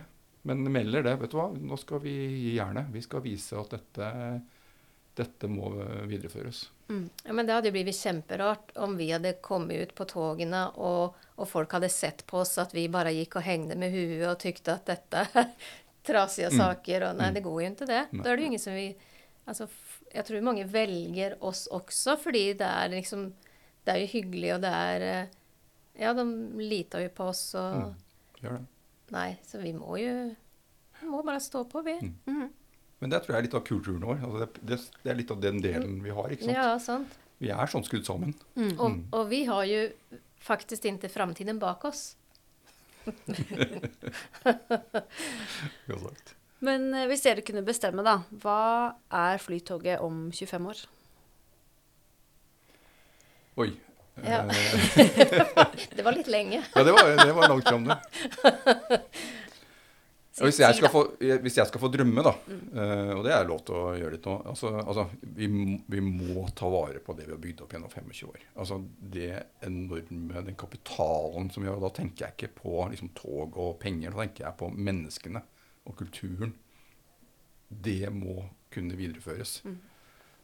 [0.48, 1.50] Men melder det, vet du hva.
[1.60, 2.88] Nå skal vi gi jernet.
[2.94, 4.08] Vi skal vise at dette,
[5.22, 5.70] dette må
[6.10, 6.66] videreføres.
[6.92, 11.14] Ja, men det hadde jo blitt kjemperart om vi hadde kommet ut på togene og,
[11.40, 14.42] og folk hadde sett på oss at vi bare gikk og hengte med huet og
[14.44, 15.54] tykte at dette er
[16.10, 16.58] trasige Mm.
[16.60, 17.06] saker.
[17.12, 17.34] Og nei, Mm.
[17.38, 18.02] det går jo ikke det.
[18.12, 18.24] Nei.
[18.26, 18.90] Da er det jo ingen som vi
[19.48, 19.70] altså,
[20.14, 23.30] Jeg tror mange velger oss også fordi det er liksom
[23.86, 25.28] Det er jo hyggelig, og det er eh,
[26.02, 26.26] Ja, de
[26.60, 27.96] liter jo på oss og Mm.
[28.42, 28.66] Gjør det.
[29.12, 30.36] Nei, så vi må jo
[31.02, 31.96] vi må bare stå på, vi.
[32.28, 32.50] Mm.
[33.02, 34.20] Men det tror jeg er litt av kulturen vår.
[34.22, 36.30] Altså det, det, det er litt av den delen vi har.
[36.36, 36.56] ikke sant?
[36.58, 37.16] Ja, sant.
[37.42, 38.36] Vi er sånn skrudd sammen.
[38.56, 38.74] Mm.
[38.78, 39.00] Og, Mm.
[39.18, 39.80] og vi har jo
[40.46, 42.04] faktisk ikke framtiden bak oss.
[45.88, 46.36] Godt sagt.
[46.62, 48.20] Men eh, hvis dere kunne bestemme, da.
[48.44, 50.84] Hva er Flytoget om 25 år?
[53.66, 53.72] Oi.
[54.22, 54.44] Ja.
[54.46, 54.54] Eh,
[55.98, 56.62] Det var litt lenge.
[56.76, 59.02] ja, det var, det var langt fram, det.
[60.42, 63.62] Hvis, jeg skal få, hvis jeg skal få drømme, da, eh, og det er lov
[63.68, 65.06] til å gjøre litt nå altså, altså,
[65.38, 65.50] vi,
[65.92, 68.48] vi må ta vare på det vi har bygd opp gjennom 25 år.
[68.56, 68.80] Altså
[69.16, 69.30] Det
[69.68, 71.80] enorme, den kapitalen som vi har.
[71.84, 75.44] Da tenker jeg ikke på liksom, tog og penger, da tenker jeg på menneskene
[75.90, 76.56] og kulturen.
[77.70, 79.62] Det må kunne videreføres.
[79.68, 79.80] Mm.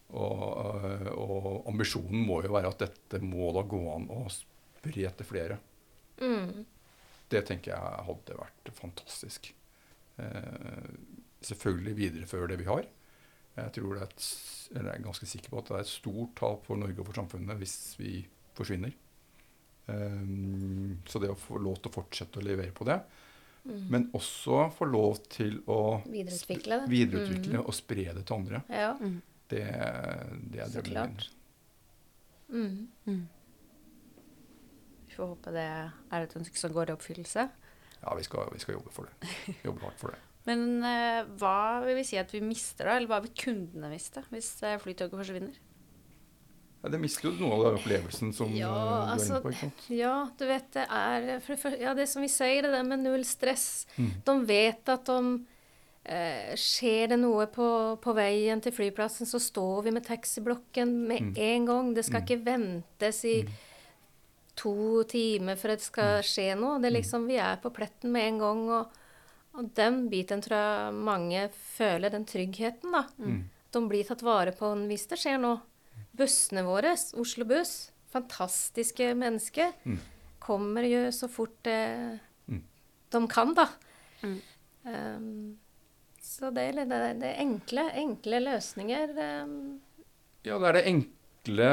[0.07, 5.11] Og, øh, og ambisjonen må jo være at dette må da gå an å spre
[5.11, 5.59] til flere.
[6.21, 6.63] Mm.
[7.27, 9.51] Det tenker jeg hadde vært fantastisk.
[10.17, 10.87] Eh,
[11.47, 12.85] selvfølgelig videreføre det vi har.
[13.57, 14.25] Jeg tror det er et,
[14.75, 17.05] eller jeg er ganske sikker på at det er et stort tap for Norge og
[17.09, 18.11] for samfunnet hvis vi
[18.57, 18.93] forsvinner.
[19.87, 20.25] Eh,
[21.09, 22.99] så det å få lov til å fortsette å levere på det,
[23.67, 23.89] Mm.
[23.91, 26.87] men også få lov til å Videreutvikle det.
[26.87, 28.93] videreutvikle og spre det til andre, Ja.
[28.95, 29.17] Mm.
[29.49, 29.63] det,
[30.53, 31.17] det er Så drømmen
[32.47, 32.61] min.
[32.63, 32.87] Mm.
[33.11, 33.27] Mm.
[35.07, 37.49] Vi får håpe det er et ønske som går i oppfyllelse.
[38.03, 39.31] Ja, vi skal, vi skal jobbe for det.
[39.65, 40.19] Jobbe hardt for det.
[40.47, 42.95] Men eh, hva vil vi si at vi mister, da?
[42.97, 45.57] Eller hva vil kundene miste hvis eh, Flytoget forsvinner?
[46.83, 49.41] Ja, det mister jo noe av den opplevelsen som Ja, eh, du er altså, inne
[49.43, 49.51] på.
[49.51, 49.85] ikke sant?
[49.97, 53.01] Ja, du vet det er for, for, Ja, det som vi sier, det der med
[53.03, 53.67] null stress.
[53.97, 54.11] Mm.
[54.29, 55.31] De vet at om
[56.07, 57.67] eh, Skjer det noe på,
[58.05, 61.33] på veien til flyplassen, så står vi med taxiblokken med Mm.
[61.49, 61.89] en gang.
[61.97, 62.27] Det skal Mm.
[62.29, 63.57] ikke ventes i Mm.
[64.57, 66.79] To timer for at det skal skje noe.
[66.81, 68.63] Det er liksom, Vi er på pletten med en gang.
[68.69, 68.91] og
[69.57, 73.05] Og den biten tror jeg mange føler, den tryggheten, da.
[73.17, 73.39] Mm.
[73.73, 75.61] De blir tatt vare på hvis det skjer noe.
[76.17, 79.97] Bussene våre, Oslo Buss, fantastiske mennesker, Mm.
[80.39, 82.61] kommer jo så fort det, Mm.
[83.11, 83.67] de kan, da.
[84.23, 84.41] Mm.
[84.85, 85.57] Um,
[86.21, 89.09] så det er, det, det er enkle, enkle løsninger.
[89.43, 89.81] Um,
[90.45, 91.11] Ja, det er det enkle,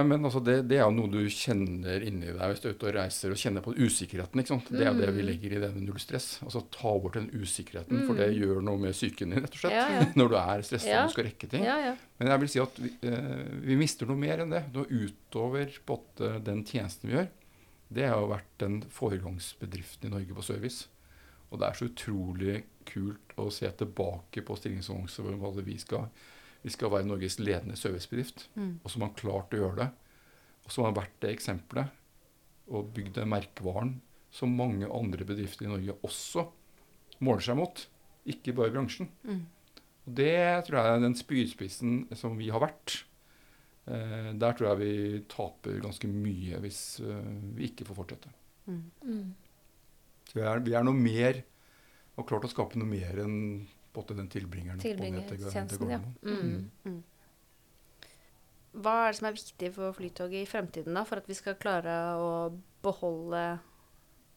[0.04, 2.86] men altså det, det er jo noe du kjenner inni deg hvis du er ute
[2.86, 4.40] og reiser og kjenner på usikkerheten.
[4.40, 4.68] ikke sant?
[4.70, 5.28] Det er jo det vi Mm.
[5.28, 6.40] legger i det med nullstress.
[6.44, 9.72] Altså ta bort den usikkerheten, for det gjør noe med psyken din, rett og slett.
[9.72, 10.04] Ja, ja.
[10.14, 11.04] Når du er stressa Ja.
[11.04, 11.64] og skal rekke ting.
[11.64, 14.64] Men jeg vil si at vi, eh, vi mister noe mer enn det.
[14.72, 17.28] Noe utover både den tjenesten vi gjør.
[17.94, 20.86] Det har jo vært den foregangsbedriften i Norge på service.
[21.52, 26.08] Og det er så utrolig kult å se tilbake på stillingsannonser hvor vi skal,
[26.64, 28.48] vi skal være Norges ledende servicebedrift.
[28.56, 28.78] Mm.
[28.82, 29.88] Og som har klart å gjøre det.
[30.64, 32.02] Og som har vært det eksempelet.
[32.72, 33.98] Og bygd den merkevaren
[34.34, 36.46] som mange andre bedrifter i Norge også
[37.24, 37.84] måler seg mot.
[38.32, 39.10] Ikke bare bransjen.
[39.28, 39.44] Mm.
[40.04, 43.04] Og det tror jeg er den spydspissen som vi har vært.
[43.84, 47.20] Eh, der tror jeg vi taper ganske mye hvis uh,
[47.56, 48.32] vi ikke får fortsette.
[48.64, 48.84] Mm.
[49.04, 49.26] Mm.
[50.24, 51.42] Så vi er, vi er noe mer
[52.14, 53.36] og klart å skape noe mer enn
[53.94, 54.80] på en måte den tilbringeren.
[54.82, 56.68] på ned til-.
[56.84, 57.02] Mm.
[58.74, 61.54] Hva er det som er viktig for Flytoget i fremtiden, da, for at vi skal
[61.62, 62.32] klare å
[62.82, 63.44] beholde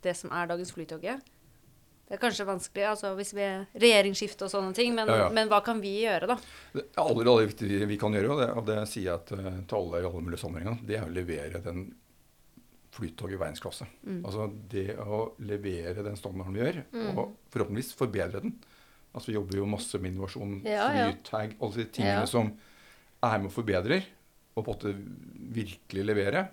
[0.05, 1.23] det som er dagens Flytoget?
[2.07, 5.29] Det er kanskje vanskelig, altså hvis vi er regjeringsskifte og sånne ting, men, Ja, ja.
[5.33, 6.37] men hva kan vi gjøre, da?
[6.71, 9.75] Det aller, aller viktigste vi kan gjøre, og det, og det sier jeg til, til
[9.81, 11.81] alle i alle mulige sammenhenger, det er å levere den
[12.95, 13.89] flytoget i verdensklasse.
[14.05, 14.21] Mm.
[14.23, 17.17] Altså det å levere den standarden vi gjør, Mm.
[17.17, 18.55] og forhåpentligvis forbedre den.
[19.17, 21.07] Altså Vi jobber jo masse med innovasjon, Ja, ja.
[21.11, 22.25] flytag, alle de tingene Ja.
[22.29, 22.51] som
[23.23, 24.03] er med og forbedrer,
[24.55, 24.93] og på en måte
[25.57, 26.47] virkelig levere.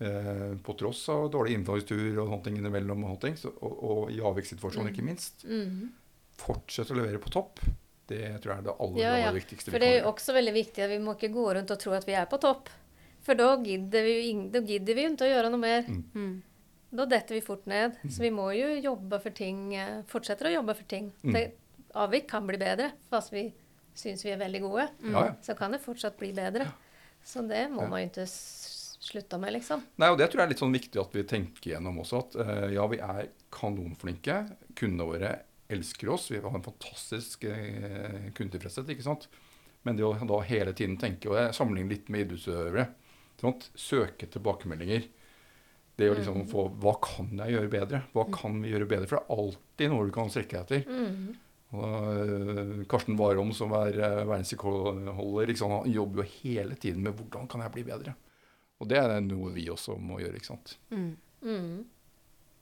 [0.00, 4.10] Eh, på tross av dårlig innfallstur og sånne ting innimellom, og, ting, så, og, og
[4.12, 4.92] i avvikssituasjonen, Mm.
[4.92, 5.44] ikke minst.
[5.48, 5.92] Mm.
[6.36, 7.60] Fortsette å levere på topp.
[8.06, 9.28] Det tror jeg er det aller, Ja, ja.
[9.30, 11.44] aller viktigste For vi det er jo også veldig viktig at vi må ikke gå
[11.56, 12.68] rundt og tro at vi er på topp.
[13.24, 15.82] For da gidder vi jo da gidder vi jo ikke å gjøre noe mer.
[15.88, 16.02] Mm.
[16.14, 16.42] Mm.
[16.94, 17.96] Da detter vi fort ned.
[18.10, 21.12] Så vi må jo jobbe for ting, eh, fortsetter å jobbe for ting.
[21.24, 21.32] Mm.
[21.32, 21.44] Det,
[22.02, 23.48] avvik kan bli bedre, fast vi
[23.94, 24.88] syns vi er veldig gode.
[25.06, 25.34] Ja, ja.
[25.44, 26.66] Så kan det fortsatt bli bedre.
[27.24, 29.84] Så det må man jo ikke slutte med, liksom.
[30.00, 32.20] Nei, og Det tror jeg er litt sånn viktig at vi tenker gjennom også.
[32.26, 34.38] At eh, ja, vi er kanonflinke.
[34.76, 35.32] Kundene våre
[35.72, 36.28] elsker oss.
[36.32, 38.90] Vi har en fantastisk uh, kundetilfredshet.
[38.92, 39.28] ikke sant?
[39.84, 42.86] Men det å da hele tiden tenke, og jeg sammenligner litt med idrettsutøvere
[43.40, 45.08] sånn Søke tilbakemeldinger.
[45.94, 48.02] Det å liksom få Hva kan jeg gjøre bedre?
[48.14, 49.08] Hva kan vi gjøre bedre?
[49.10, 50.88] For det er alltid noe du kan strekke deg etter.
[50.90, 51.34] Mm.
[51.74, 57.18] Og, eh, Karsten Warholm, som er uh, verdensrekordholder, liksom, han jobber jo hele tiden med
[57.18, 58.14] hvordan kan jeg bli bedre.
[58.82, 60.38] Og det er noe vi også må gjøre.
[60.38, 60.76] ikke sant?
[60.94, 61.12] Mm.
[61.44, 61.84] Mm.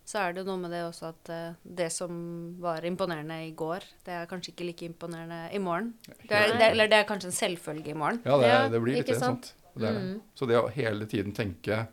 [0.09, 2.13] Så er det noe med det også at eh, det som
[2.61, 5.93] var imponerende i går, det er kanskje ikke like imponerende i morgen.
[6.25, 8.19] Det er, det, eller det er kanskje en selvfølge i morgen.
[8.27, 9.23] Ja, det, det blir litt ikke det.
[9.23, 9.53] sant?
[9.53, 9.77] sant?
[9.79, 10.01] Det er.
[10.01, 10.17] Mm.
[10.37, 11.85] Så det å hele tiden tenke,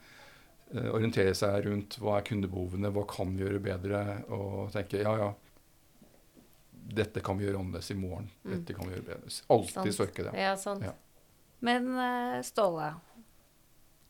[0.73, 4.01] eh, orientere seg rundt hva er kundebehovene, hva kan vi gjøre bedre,
[4.35, 5.29] og tenke ja, ja,
[6.99, 8.29] dette kan vi gjøre annerledes i morgen.
[8.43, 8.51] Mm.
[8.53, 9.33] Dette kan vi gjøre bedre.
[9.55, 10.35] Alltid søke det.
[10.39, 10.85] Ja, sant.
[10.85, 10.93] Ja.
[11.65, 12.93] Men eh, Ståle,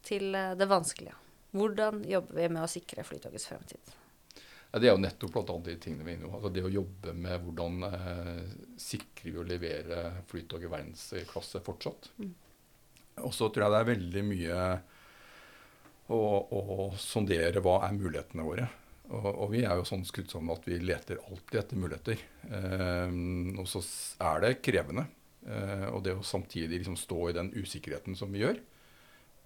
[0.05, 1.15] til eh, det vanskelige.
[1.51, 3.95] Hvordan jobber vi med å sikre Flytogets fremtid?
[4.69, 6.35] Ja, det er jo nettopp blant annet de tingene vi er inne på.
[6.37, 8.43] Altså det å jobbe med hvordan eh,
[8.77, 12.11] sikrer vi å levere Flytog i verdensklasse fortsatt.
[12.21, 12.35] Mm.
[13.25, 14.59] Og så tror jeg det er veldig mye
[16.13, 16.61] å, å
[17.01, 18.69] sondere hva er mulighetene våre.
[19.09, 22.25] Og, og vi er jo sånn skrudd sammen at vi leter alltid etter muligheter.
[22.49, 23.15] Eh,
[23.57, 23.81] og så
[24.29, 25.07] er det krevende.
[25.47, 28.59] Eh, og det å samtidig liksom stå i den usikkerheten som vi gjør.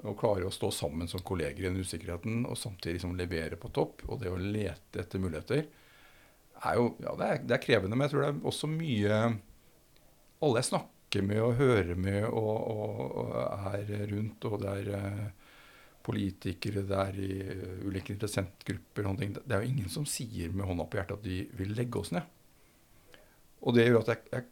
[0.04, 3.72] Og klare å stå sammen som kolleger i den usikkerheten og samtidig liksom levere på
[3.76, 4.04] topp.
[4.10, 5.64] Og det å lete etter muligheter
[6.64, 9.16] er jo ja, det er, det er krevende, men jeg tror det er også mye
[10.44, 14.90] Alle jeg snakker med og hører med og, og, og er rundt, og det er
[14.98, 15.43] eh,
[16.04, 19.36] politikere, det er i eh, ulike interessentgrupper og sånne ting.
[19.38, 22.12] Det er jo ingen som sier med hånda på hjertet at de vil legge oss
[22.16, 22.28] ned.
[23.64, 24.50] Og det gjør at jeg, jeg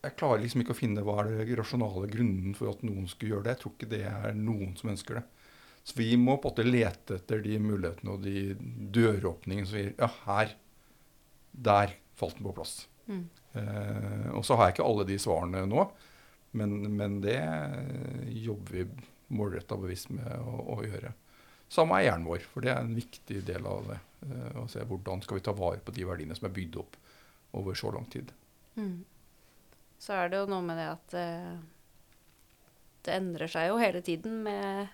[0.00, 3.34] jeg klarer liksom ikke å finne hva er den rasjonale grunnen for at noen skulle
[3.34, 3.54] gjøre det.
[3.54, 5.24] Jeg tror ikke det er noen som ønsker det.
[5.84, 8.54] Så vi må på en måte lete etter de mulighetene og de
[8.96, 10.54] døråpningene som sier ja, her,
[11.52, 12.74] der falt den på plass.
[13.10, 13.24] Mm.
[13.60, 15.86] Eh, og så har jeg ikke alle de svarene nå,
[16.56, 17.38] men, men det
[18.40, 18.86] jobber vi
[19.34, 21.12] målretta bevisst å, å gjøre.
[21.70, 23.98] Samme er hjernen vår, for det er en viktig del av det.
[24.26, 26.96] Eh, å se hvordan skal vi ta vare på de verdiene som er bygd opp
[27.58, 28.32] over så lang tid.
[28.74, 29.04] Mm.
[30.00, 31.54] Så er det jo noe med det at eh,
[33.06, 34.90] det endrer seg jo hele tiden med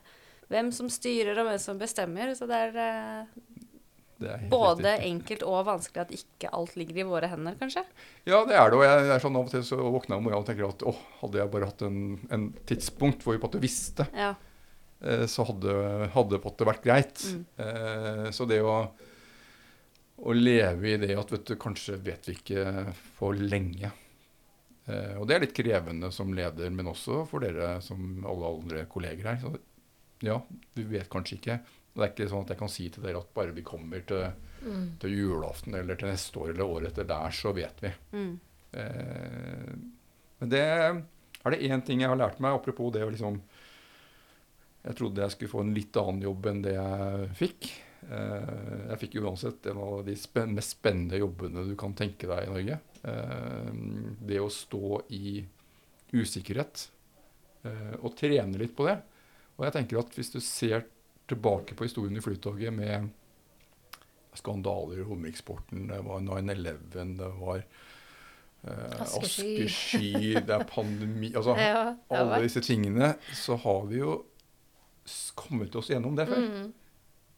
[0.51, 2.35] hvem som styrer og hvem som bestemmer.
[2.39, 3.56] Så det er, helt
[4.51, 5.11] Både riktig.
[5.11, 7.83] enkelt og vanskelig at ikke alt ligger i våre hender, kanskje?
[8.25, 8.79] Ja, det er det.
[8.79, 10.85] Og jeg, er sånn av og til så våkner jeg om morgenen og tenker at
[10.89, 11.99] å, hadde jeg bare hatt en,
[12.33, 14.31] en tidspunkt hvor vi på en måte visste, Ja.
[15.05, 15.77] eh, så hadde,
[16.17, 17.27] hadde på måte vært greit.
[17.29, 17.45] Mm.
[17.67, 18.79] Eh, så det å,
[20.17, 22.67] å leve i det at vet du, kanskje vet vi ikke
[23.19, 23.93] for lenge.
[24.87, 28.85] Eh, og det er litt krevende som leder, men også for dere som alle andre
[28.89, 29.41] kolleger her.
[29.43, 29.57] Så
[30.25, 30.41] ja,
[30.73, 31.59] du vet kanskje ikke.
[31.97, 34.27] Det er ikke sånn at jeg kan si til dere at bare vi kommer til,
[34.67, 34.97] Mm.
[34.99, 37.91] til julaften eller til neste år eller året etter der, så vet vi.
[38.13, 38.33] Mm.
[38.73, 39.75] Eh,
[40.41, 43.41] men det er det én ting jeg har lært meg, apropos det å liksom
[44.87, 47.69] Jeg trodde jeg skulle få en litt annen jobb enn det jeg fikk.
[48.07, 52.45] Eh, jeg fikk uansett en av de spen mest spennende jobbene du kan tenke deg
[52.47, 52.77] i Norge.
[53.03, 53.73] Eh,
[54.31, 55.41] det å stå i
[56.15, 56.85] usikkerhet
[57.67, 58.99] eh, og trene litt på det.
[59.59, 60.87] Og jeg tenker at hvis du ser
[61.27, 63.09] tilbake på historien i Flytoget med
[64.37, 67.63] skandaler i romeksporten, det var 9-11, det var
[68.63, 70.35] eh, Askesky.
[70.35, 74.19] det er pandemi Altså Ja, alle disse tingene, så har vi jo
[75.39, 76.43] kommet oss gjennom det før.
[76.43, 76.73] Mm.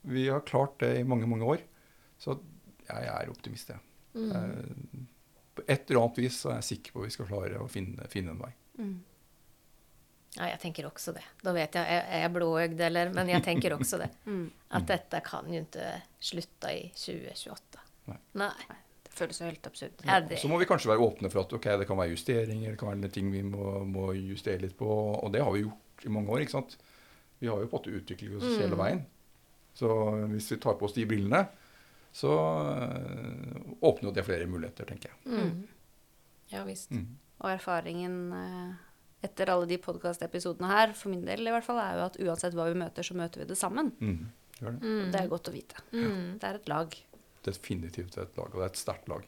[0.09, 1.63] Vi har klart det i mange, mange år.
[2.19, 2.39] Så
[2.89, 3.83] jeg er optimist, jeg.
[4.15, 4.31] Mm.
[4.33, 5.03] Eh,
[5.59, 7.69] På et eller annet vis så er jeg sikker på at vi skal klare å
[7.71, 8.53] finne, finne en vei.
[8.79, 8.95] Mm.
[10.39, 11.25] Ja, jeg tenker også det.
[11.43, 14.11] Da vet jeg, er er jeg blåøgd, eller Men jeg tenker også det.
[14.29, 14.51] Mm.
[14.71, 15.89] At dette kan jo ikke
[16.21, 17.81] slutte i 2028.
[18.13, 18.17] Nei.
[18.39, 18.51] Nei.
[19.09, 20.05] Det føles jo helt absurd.
[20.07, 22.71] Ja, det, Så må vi kanskje være åpne for at ok, det kan være justeringer,
[22.71, 24.87] det kan være ting vi må, må justere litt på.
[25.25, 26.41] Og det har vi gjort i mange år.
[26.45, 26.77] ikke sant?
[27.41, 28.61] Vi har jo på en måte utviklet oss Mm.
[28.63, 29.03] hele veien.
[29.75, 29.89] Så
[30.31, 31.49] hvis vi tar på oss de brillene,
[32.13, 35.19] så øh, åpner jo det flere muligheter, tenker jeg.
[35.27, 35.69] mm.
[36.53, 36.91] Ja visst.
[36.91, 37.07] Mm.
[37.41, 38.75] Og erfaringen eh,
[39.25, 42.55] etter alle de podkastepisodene her, for min del i hvert fall, er jo at uansett
[42.59, 43.91] hva vi møter, så møter vi det sammen.
[43.99, 44.29] Mm.
[44.59, 44.75] Det.
[44.79, 45.11] Mm.
[45.15, 45.83] Det er godt å vite.
[45.93, 46.39] Mm.
[46.39, 46.97] Det er et lag.
[47.49, 49.27] Definitivt et lag, og det er et sterkt lag.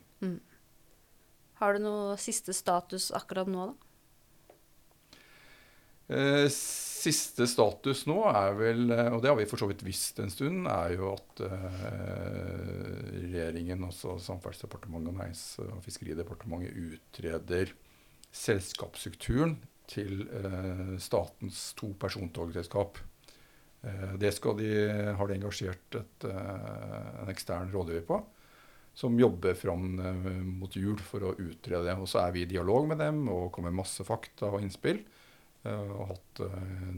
[1.60, 3.90] Har du noe siste status akkurat nå, da?
[6.10, 10.18] Eh, siste status nå er vel, eh, og det har vi for så vidt visst
[10.18, 11.84] en stund, er jo at eh,
[13.12, 17.74] regjeringen, altså Samferdselsdepartementet og Nærings- og fiskeridepartementet, utreder
[18.34, 19.58] selskapsstrukturen
[19.90, 22.98] til eh, statens to persontogselskap.
[23.82, 24.68] Eh, det skal de,
[25.16, 28.20] har de engasjert et, eh, en ekstern rådgiver på,
[28.94, 29.94] som jobber fram
[30.58, 31.96] mot jul for å utrede det.
[31.96, 35.00] Og så er vi i dialog med dem og kommer med masse fakta og innspill.
[35.62, 36.42] Eh, og hatt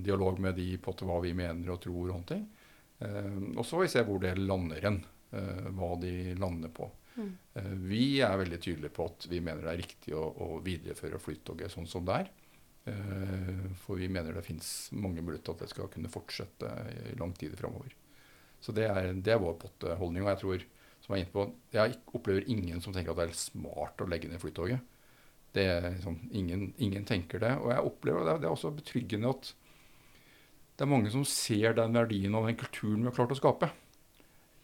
[0.05, 2.49] dialog med de på hva vi mener og tror og sånne ting.
[3.03, 5.05] Eh, og så får vi se hvor det lander hen.
[5.33, 6.85] hva de lander på.
[7.17, 7.29] Mm.
[7.89, 11.73] Vi er veldig tydelige på at vi mener det er riktig å, å videreføre Flytoget
[11.73, 12.29] sånn som det er.
[12.85, 16.71] Eh, for vi mener det fins mange muligheter at det skal kunne fortsette
[17.13, 17.95] i lang tid framover.
[18.63, 20.25] Så det er, det er vår potteholdning.
[20.25, 20.65] Og jeg tror,
[21.03, 24.09] som jeg er inne på, jeg opplever ingen som tenker at det er smart å
[24.11, 24.83] legge ned Flytoget.
[25.53, 27.53] Det er liksom, ingen, ingen tenker det.
[27.61, 29.53] Og jeg opplever det, det er også betryggende at
[30.73, 33.69] det er mange som ser den verdien og den kulturen vi har klart å skape.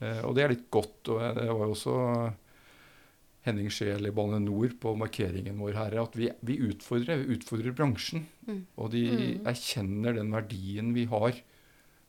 [0.00, 1.10] Eh, og det er litt godt.
[1.12, 1.96] og Det var jo også
[3.46, 7.72] Henning Scheel i Bane NOR på markeringen vår her, at vi, vi utfordrer, vi utfordrer
[7.76, 8.26] bransjen.
[8.48, 8.64] Mm.
[8.76, 9.44] Og de Mm.
[9.46, 11.38] erkjenner den verdien vi har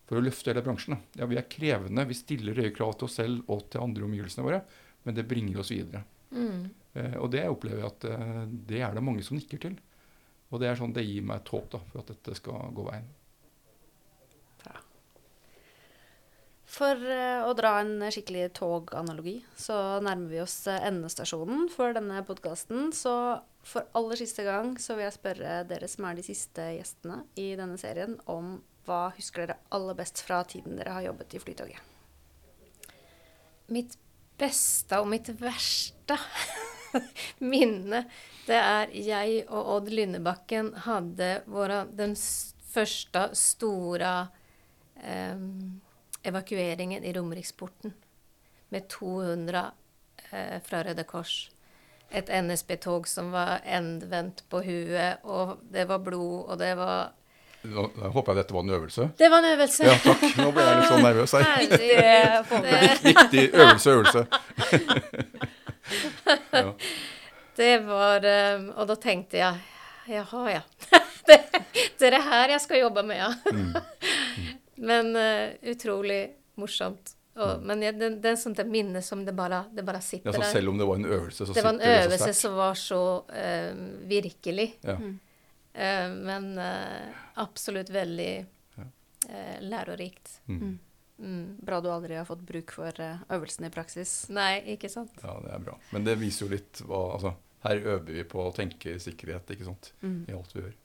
[0.09, 0.97] for å løfte hele bransjen.
[1.15, 4.43] Ja, vi er krevende, vi stiller høye krav til oss selv og til andre omgivelsene
[4.47, 4.63] våre,
[5.05, 6.03] men det bringer oss videre.
[6.33, 6.69] Mm.
[6.95, 9.77] Eh, og det opplever jeg at eh, det er det mange som nikker til.
[10.51, 12.83] Og det er sånn, det gir meg et håp da, for at dette skal gå
[12.89, 13.05] veien.
[16.69, 22.21] For eh, å dra en skikkelig toganalogi, så nærmer vi oss eh, endestasjonen for denne
[22.27, 22.91] podkasten.
[22.93, 23.13] Så
[23.65, 27.51] for aller siste gang så vil jeg spørre dere som er de siste gjestene i
[27.58, 31.82] denne serien, om hva husker dere aller best fra tiden dere har jobbet i Flytoget?
[33.73, 33.97] Mitt
[34.39, 36.15] beste og mitt verste
[37.51, 38.05] minne,
[38.45, 42.15] det er jeg og Odd Lynnebakken hadde våre, den
[42.69, 44.13] første store
[45.02, 45.81] ehm,
[46.23, 47.93] evakueringen i Romeriksporten
[48.69, 49.71] med 200
[50.31, 51.49] eh, fra Røde Kors.
[52.11, 57.15] Et NSB-tog som var endvendt på huet, og det var blod, og det var
[57.59, 59.05] Nå, jeg håper jeg dette var en øvelse.
[59.19, 59.83] Det var en øvelse!
[59.83, 60.21] Ja, takk.
[60.39, 61.43] Nå ble jeg litt sånn nervøs her.
[61.43, 61.81] Herregud.
[62.63, 64.21] Det, Viktig øvelse, øvelse.
[66.55, 66.71] ja.
[67.59, 69.59] det var eh, Og da tenkte jeg
[70.09, 70.61] Jaha, ja.
[71.29, 71.35] Det,
[71.99, 73.27] det er det her jeg skal jobbe med, ja.
[73.51, 73.75] Mm.
[74.80, 76.19] Men uh, utrolig
[76.60, 77.15] morsomt.
[77.40, 80.27] Og, men jeg, det, det er sånt et minne som det bare, det bare sitter
[80.27, 80.50] Ja, så der.
[80.52, 81.86] selv om det var en øvelse, så Det sitter det så sterkt?
[81.86, 84.65] det en øvelse som var så uh, virkelig.
[84.84, 84.98] Ja.
[85.80, 88.84] Eh, men eh, absolutt veldig Ja.
[89.30, 90.40] eh, lærerikt.
[90.50, 90.80] Mm.
[91.19, 91.46] Mm.
[91.63, 92.92] Bra du aldri har fått bruk for
[93.30, 94.13] øvelsen i praksis.
[94.34, 95.13] Nei, ikke sant?
[95.23, 95.77] Ja, det er bra.
[95.94, 99.67] Men det viser jo litt hva Altså, her øver vi på å tenke sikkerhet, ikke
[99.69, 100.25] sant, Mm.
[100.27, 100.75] i alt vi gjør.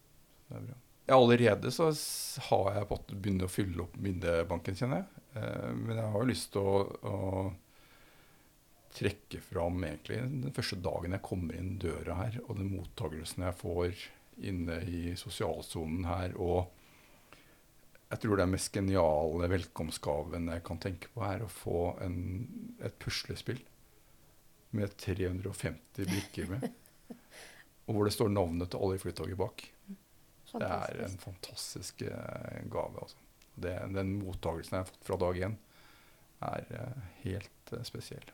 [0.51, 0.79] Det er bra.
[1.07, 1.91] Ja, allerede så
[2.49, 5.25] har jeg på begynt å fylle opp minnebanken, kjenner jeg.
[5.37, 7.17] Eh, men jeg har jo lyst til å, å
[8.95, 13.59] trekke fram egentlig den første dagen jeg kommer inn døra her, og den mottagelsen jeg
[13.59, 14.07] får
[14.49, 16.73] inne i sosialsonen her, og
[18.09, 22.19] jeg tror det den mest geniale velkomstgaven jeg kan tenke på, er å få en,
[22.85, 23.61] et puslespill
[24.75, 26.69] med 350 brikker med.
[27.85, 29.65] Og hvor det står navnet til alle i flytoget bak.
[30.55, 33.03] Det er en fantastisk eh, gave.
[33.03, 33.17] Altså.
[33.55, 35.57] Det, den mottagelsen jeg har fått fra dag én,
[36.45, 38.33] er eh, helt eh, spesiell.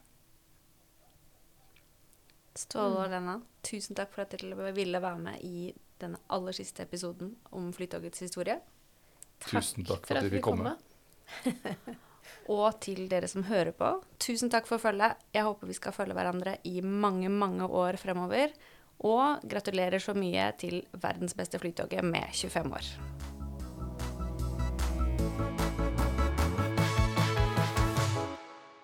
[2.61, 6.85] Ståle og Lena, tusen takk for at dere ville være med i denne aller siste
[6.85, 8.59] episoden om Flytogets historie.
[9.45, 10.77] Tusen takk for at dere fikk komme.
[12.51, 13.93] Og til dere som hører på,
[14.23, 15.21] tusen takk for følget.
[15.35, 18.53] Jeg håper vi skal følge hverandre i mange, mange år fremover.
[19.01, 22.91] Og gratulerer så mye til verdens beste flytoget med 25 år.